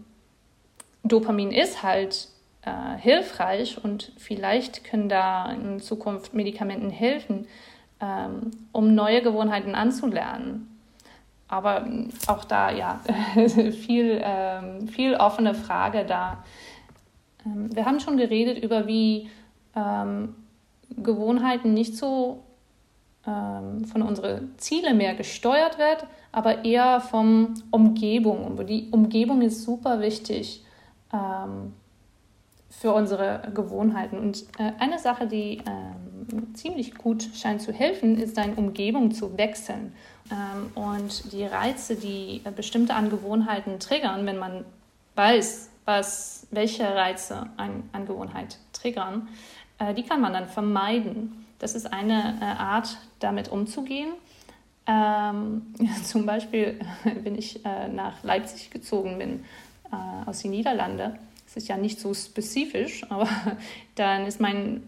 Dopamin 1.03 1.51
ist 1.51 1.83
halt 1.83 2.29
äh, 2.63 2.99
hilfreich 2.99 3.83
und 3.83 4.13
vielleicht 4.17 4.85
können 4.85 5.09
da 5.09 5.51
in 5.51 5.81
Zukunft 5.81 6.35
Medikamenten 6.35 6.91
helfen, 6.91 7.49
ähm, 8.01 8.53
um 8.71 8.95
neue 8.95 9.23
Gewohnheiten 9.23 9.75
anzulernen. 9.75 10.80
Aber 11.51 11.85
auch 12.29 12.45
da, 12.45 12.71
ja, 12.71 13.01
viel, 13.37 14.21
ähm, 14.23 14.87
viel 14.87 15.17
offene 15.17 15.55
Frage 15.55 16.05
da. 16.05 16.45
Ähm, 17.45 17.75
wir 17.75 17.85
haben 17.85 17.99
schon 17.99 18.17
geredet 18.17 18.63
über, 18.63 18.87
wie 18.87 19.29
ähm, 19.75 20.37
Gewohnheiten 20.97 21.75
nicht 21.75 21.97
so 21.97 22.45
ähm, 23.27 23.85
von 23.85 24.03
unseren 24.03 24.57
Zielen 24.59 24.97
mehr 24.97 25.15
gesteuert 25.15 25.77
wird, 25.77 26.07
aber 26.31 26.65
eher 26.65 27.01
vom 27.01 27.55
Umgebung. 27.73 28.65
Die 28.67 28.89
Umgebung 28.93 29.43
ist 29.43 29.65
super 29.65 30.01
wichtig 30.01 30.65
ähm, 31.13 31.73
für 32.71 32.93
unsere 32.93 33.51
Gewohnheiten. 33.53 34.19
Und 34.19 34.45
äh, 34.59 34.73
eine 34.79 34.99
Sache, 34.99 35.27
die 35.27 35.59
ähm, 35.67 36.55
ziemlich 36.55 36.95
gut 36.95 37.29
scheint 37.35 37.61
zu 37.61 37.73
helfen, 37.73 38.17
ist 38.17 38.39
deine 38.39 38.55
Umgebung 38.55 39.11
zu 39.13 39.37
wechseln. 39.37 39.93
Ähm, 40.31 40.71
und 40.75 41.33
die 41.33 41.45
Reize, 41.45 41.97
die 41.97 42.41
äh, 42.45 42.51
bestimmte 42.51 42.95
Angewohnheiten 42.95 43.81
triggern, 43.81 44.25
wenn 44.25 44.39
man 44.39 44.65
weiß, 45.17 45.71
was, 45.85 46.47
welche 46.51 46.85
Reize 46.85 47.47
eine 47.57 47.83
Angewohnheit 47.93 48.59
triggern, 48.73 49.29
äh, 49.79 49.93
die 49.93 50.05
kann 50.05 50.21
man 50.21 50.33
dann 50.33 50.49
vermeiden. 50.49 51.47
Das 51.59 51.75
ist 51.75 51.93
eine 51.93 52.39
äh, 52.41 52.45
Art, 52.45 52.97
damit 53.19 53.49
umzugehen. 53.49 54.13
Ähm, 54.87 55.75
zum 56.05 56.25
Beispiel, 56.25 56.79
wenn 57.23 57.35
ich 57.35 57.65
äh, 57.65 57.89
nach 57.89 58.23
Leipzig 58.23 58.71
gezogen 58.71 59.19
bin, 59.19 59.45
äh, 59.93 60.29
aus 60.29 60.41
den 60.41 60.53
Niederlanden. 60.53 61.19
Es 61.51 61.57
ist 61.57 61.69
ja 61.69 61.77
nicht 61.77 61.99
so 61.99 62.15
spezifisch, 62.15 63.03
aber 63.11 63.29
dann 63.97 64.27
ist 64.27 64.41
meine 64.41 64.83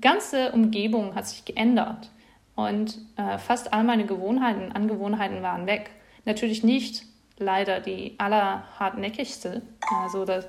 ganze 0.00 0.50
Umgebung 0.50 1.14
hat 1.14 1.28
sich 1.28 1.44
geändert 1.44 2.10
und 2.56 2.98
äh, 3.16 3.38
fast 3.38 3.72
all 3.72 3.84
meine 3.84 4.04
Gewohnheiten, 4.04 4.72
Angewohnheiten 4.72 5.42
waren 5.42 5.68
weg. 5.68 5.92
Natürlich 6.24 6.64
nicht 6.64 7.04
leider 7.38 7.78
die 7.78 8.16
allerhartnäckigste. 8.18 9.62
Also 10.02 10.24
das, 10.24 10.48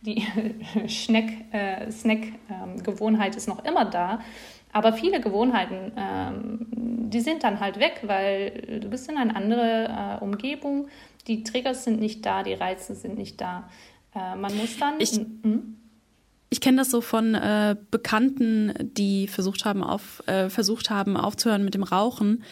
die 0.00 0.26
Snack-Gewohnheit 0.88 3.34
äh, 3.34 3.36
ist 3.36 3.46
noch 3.46 3.64
immer 3.64 3.84
da. 3.84 4.18
Aber 4.72 4.92
viele 4.92 5.20
Gewohnheiten, 5.20 5.92
ähm, 5.96 6.66
die 7.10 7.20
sind 7.20 7.44
dann 7.44 7.60
halt 7.60 7.78
weg, 7.78 8.00
weil 8.02 8.80
du 8.80 8.88
bist 8.88 9.08
in 9.08 9.18
eine 9.18 9.36
andere 9.36 10.18
äh, 10.20 10.24
Umgebung. 10.24 10.88
Die 11.28 11.44
Triggers 11.44 11.84
sind 11.84 12.00
nicht 12.00 12.26
da, 12.26 12.42
die 12.42 12.54
Reize 12.54 12.96
sind 12.96 13.16
nicht 13.16 13.40
da. 13.40 13.68
Äh, 14.16 14.36
man 14.36 14.56
muss 14.56 14.78
dann. 14.78 14.94
Ich, 14.98 15.12
hm? 15.12 15.76
ich 16.50 16.60
kenne 16.60 16.78
das 16.78 16.90
so 16.90 17.00
von 17.00 17.34
äh, 17.34 17.76
Bekannten, 17.90 18.72
die 18.80 19.28
versucht 19.28 19.64
haben, 19.64 19.84
auf, 19.84 20.22
äh, 20.26 20.48
versucht 20.48 20.90
haben, 20.90 21.16
aufzuhören 21.16 21.64
mit 21.64 21.74
dem 21.74 21.82
Rauchen 21.82 22.42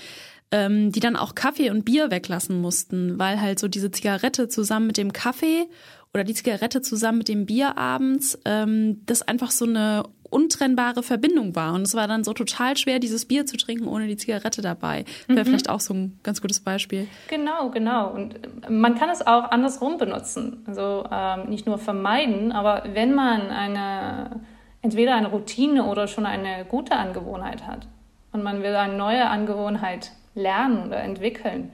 ähm, 0.55 0.92
die 0.92 1.00
dann 1.00 1.16
auch 1.16 1.35
Kaffee 1.35 1.70
und 1.70 1.85
Bier 1.85 2.12
weglassen 2.12 2.61
mussten, 2.61 3.18
weil 3.18 3.40
halt 3.40 3.59
so 3.59 3.66
diese 3.66 3.90
Zigarette 3.90 4.46
zusammen 4.48 4.87
mit 4.87 4.96
dem 4.96 5.12
Kaffee 5.12 5.66
oder 6.12 6.22
die 6.22 6.35
Zigarette 6.35 6.81
zusammen 6.81 7.18
mit 7.18 7.29
dem 7.29 7.44
Bier 7.44 7.77
abends, 7.77 8.38
ähm, 8.44 9.05
das 9.05 9.22
einfach 9.22 9.50
so 9.50 9.64
eine 9.64 10.05
untrennbare 10.35 11.03
Verbindung 11.03 11.55
war. 11.55 11.73
Und 11.75 11.83
es 11.83 11.94
war 11.94 12.09
dann 12.09 12.25
so 12.25 12.33
total 12.33 12.77
schwer, 12.77 12.99
dieses 12.99 13.25
Bier 13.25 13.47
zu 13.47 13.57
trinken 13.57 13.87
ohne 13.87 14.09
die 14.09 14.16
Zigarette 14.16 14.62
dabei. 14.62 15.05
Wäre 15.29 15.40
mhm. 15.40 15.44
vielleicht 15.44 15.70
auch 15.70 15.81
so 15.81 15.94
ein 15.94 16.18
ganz 16.23 16.42
gutes 16.42 16.61
Beispiel. 16.61 17.07
Genau, 17.29 17.70
genau. 17.70 18.11
Und 18.11 18.35
man 18.68 18.97
kann 18.97 19.09
es 19.11 19.25
auch 19.27 19.51
andersrum 19.51 19.97
benutzen. 19.97 20.64
Also 20.66 21.05
ähm, 21.11 21.49
nicht 21.49 21.66
nur 21.66 21.79
vermeiden, 21.79 22.51
aber 22.51 22.83
wenn 22.92 23.14
man 23.14 23.51
eine, 23.51 24.40
entweder 24.83 25.14
eine 25.14 25.29
Routine 25.29 25.85
oder 25.85 26.09
schon 26.09 26.27
eine 26.27 26.64
gute 26.64 26.97
Angewohnheit 26.97 27.66
hat 27.66 27.87
und 28.33 28.42
man 28.42 28.62
will 28.62 28.75
eine 28.75 28.97
neue 28.97 29.27
Angewohnheit 29.29 30.11
lernen 30.35 30.87
oder 30.87 31.01
entwickeln, 31.01 31.73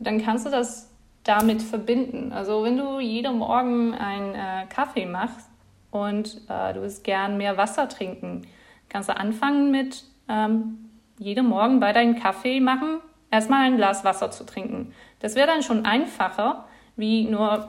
dann 0.00 0.20
kannst 0.22 0.44
du 0.44 0.50
das 0.50 0.90
damit 1.22 1.62
verbinden. 1.62 2.32
Also 2.32 2.64
wenn 2.64 2.76
du 2.76 2.98
jeden 2.98 3.38
Morgen 3.38 3.94
einen 3.94 4.34
äh, 4.34 4.66
Kaffee 4.68 5.06
machst 5.06 5.49
und 5.90 6.40
äh, 6.48 6.72
du 6.72 6.82
willst 6.82 7.04
gern 7.04 7.36
mehr 7.36 7.56
Wasser 7.56 7.88
trinken, 7.88 8.42
kannst 8.88 9.08
du 9.08 9.16
anfangen 9.16 9.70
mit 9.70 10.04
ähm, 10.28 10.90
jedem 11.18 11.46
Morgen 11.46 11.80
bei 11.80 11.92
deinem 11.92 12.16
Kaffee 12.16 12.60
machen, 12.60 13.00
erstmal 13.30 13.66
ein 13.66 13.76
Glas 13.76 14.04
Wasser 14.04 14.30
zu 14.30 14.44
trinken. 14.44 14.92
Das 15.20 15.34
wäre 15.34 15.46
dann 15.46 15.62
schon 15.62 15.84
einfacher, 15.84 16.64
wie 16.96 17.24
nur 17.24 17.68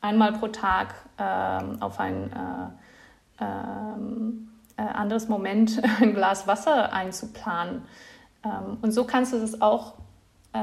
einmal 0.00 0.32
pro 0.32 0.48
Tag 0.48 0.94
ähm, 1.18 1.80
auf 1.80 1.98
ein 1.98 2.32
äh, 2.32 3.44
ähm, 3.44 4.48
äh 4.76 4.82
anderes 4.82 5.28
Moment 5.28 5.82
ein 6.00 6.14
Glas 6.14 6.46
Wasser 6.46 6.92
einzuplanen. 6.92 7.82
Ähm, 8.44 8.78
und 8.82 8.92
so 8.92 9.04
kannst 9.04 9.32
du 9.32 9.40
das 9.40 9.60
auch 9.60 9.94
äh, 10.52 10.58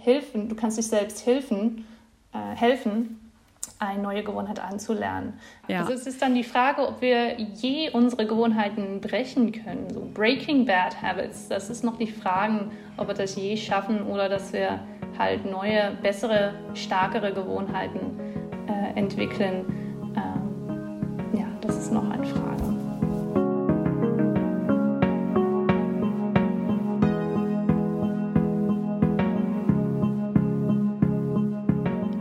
helfen, 0.00 0.48
du 0.48 0.56
kannst 0.56 0.78
dich 0.78 0.88
selbst 0.88 1.24
helfen, 1.24 1.86
äh, 2.32 2.56
helfen, 2.56 3.19
eine 3.80 4.02
neue 4.02 4.22
Gewohnheit 4.22 4.60
anzulernen. 4.60 5.32
Ja. 5.66 5.80
Also 5.80 5.94
es 5.94 6.06
ist 6.06 6.20
dann 6.20 6.34
die 6.34 6.44
Frage, 6.44 6.86
ob 6.86 7.00
wir 7.00 7.40
je 7.40 7.90
unsere 7.90 8.26
Gewohnheiten 8.26 9.00
brechen 9.00 9.52
können. 9.52 9.88
So 9.88 10.06
Breaking 10.12 10.66
Bad 10.66 11.00
Habits, 11.00 11.48
das 11.48 11.70
ist 11.70 11.82
noch 11.82 11.96
die 11.96 12.06
Frage, 12.06 12.70
ob 12.98 13.08
wir 13.08 13.14
das 13.14 13.36
je 13.36 13.56
schaffen 13.56 14.02
oder 14.02 14.28
dass 14.28 14.52
wir 14.52 14.80
halt 15.18 15.50
neue, 15.50 15.96
bessere, 16.02 16.54
stärkere 16.74 17.32
Gewohnheiten 17.32 18.18
äh, 18.68 18.98
entwickeln. 18.98 19.64
Ähm, 20.14 21.38
ja, 21.38 21.46
das 21.62 21.76
ist 21.78 21.92
noch 21.92 22.08
eine 22.10 22.26
Frage. 22.26 22.79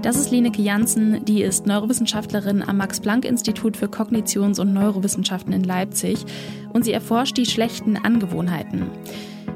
Das 0.09 0.17
ist 0.17 0.31
Lineke 0.31 0.63
Janssen, 0.63 1.23
die 1.23 1.43
ist 1.43 1.67
Neurowissenschaftlerin 1.67 2.63
am 2.63 2.77
Max-Planck-Institut 2.77 3.77
für 3.77 3.85
Kognitions- 3.85 4.59
und 4.59 4.73
Neurowissenschaften 4.73 5.53
in 5.53 5.63
Leipzig 5.63 6.25
und 6.73 6.83
sie 6.83 6.93
erforscht 6.93 7.37
die 7.37 7.45
schlechten 7.45 7.95
Angewohnheiten. 7.95 8.89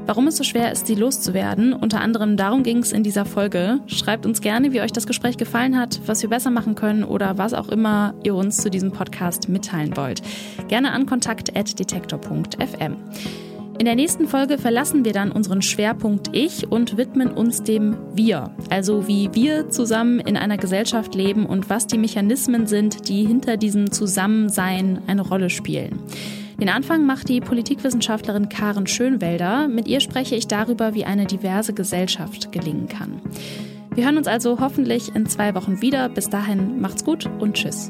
Warum 0.06 0.28
es 0.28 0.38
so 0.38 0.44
schwer 0.44 0.72
ist, 0.72 0.86
sie 0.86 0.94
loszuwerden, 0.94 1.74
unter 1.74 2.02
anderem 2.02 2.38
darum 2.38 2.62
ging 2.62 2.78
es 2.78 2.92
in 2.92 3.02
dieser 3.02 3.26
Folge. 3.26 3.80
Schreibt 3.88 4.28
uns 4.28 4.42
gerne, 4.42 4.74
wie 4.74 4.82
euch 4.82 4.92
das 4.92 5.08
Gespräch 5.08 5.38
gefallen 5.38 5.76
hat, 5.76 6.00
was 6.06 6.22
wir 6.22 6.30
besser 6.30 6.52
machen 6.52 6.76
können 6.76 7.04
oder 7.04 7.40
was 7.40 7.56
auch 7.56 7.70
immer 7.70 8.14
ihr 8.22 8.36
uns 8.36 8.58
zu 8.58 8.70
diesem 8.70 8.92
Podcast 8.92 9.50
mitteilen 9.50 9.98
wollt. 9.98 10.22
Gerne 10.68 10.92
an 10.92 11.08
kontakt.detektor.fm. 11.08 12.98
In 13.80 13.86
der 13.86 13.96
nächsten 13.96 14.28
Folge 14.28 14.58
verlassen 14.60 15.04
wir 15.04 15.14
dann 15.14 15.32
unseren 15.32 15.62
Schwerpunkt 15.62 16.30
Ich 16.32 16.72
und 16.72 16.96
widmen 16.96 17.32
uns 17.32 17.64
dem 17.64 17.98
Wir, 18.14 18.52
also 18.70 19.08
wie 19.08 19.30
wir 19.34 19.70
zusammen 19.72 20.20
in 20.20 20.38
einer 20.38 20.58
Gesellschaft 20.58 21.16
leben 21.16 21.46
und 21.46 21.70
was 21.70 21.88
die 21.88 21.98
Mechanismen 21.98 22.68
sind, 22.68 23.10
die 23.10 23.26
hinter 23.26 23.58
diesem 23.58 23.92
Zusammensein 23.92 25.02
eine 25.08 25.24
Rolle 25.24 25.50
spielen. 25.50 26.00
Den 26.62 26.70
Anfang 26.70 27.06
macht 27.06 27.30
die 27.30 27.42
Politikwissenschaftlerin 27.42 28.48
Karen 28.48 28.88
Schönwelder. 28.88 29.68
Mit 29.68 29.88
ihr 29.88 30.00
spreche 30.00 30.36
ich 30.36 30.48
darüber, 30.48 30.94
wie 30.94 31.04
eine 31.04 31.26
diverse 31.26 31.74
Gesellschaft 31.74 32.52
gelingen 32.52 32.88
kann. 32.88 33.22
Wir 33.96 34.06
hören 34.06 34.18
uns 34.18 34.28
also 34.28 34.60
hoffentlich 34.60 35.16
in 35.16 35.26
zwei 35.26 35.56
Wochen 35.56 35.82
wieder. 35.82 36.10
Bis 36.10 36.30
dahin 36.30 36.80
macht's 36.80 37.04
gut 37.04 37.30
und 37.40 37.56
tschüss. 37.56 37.90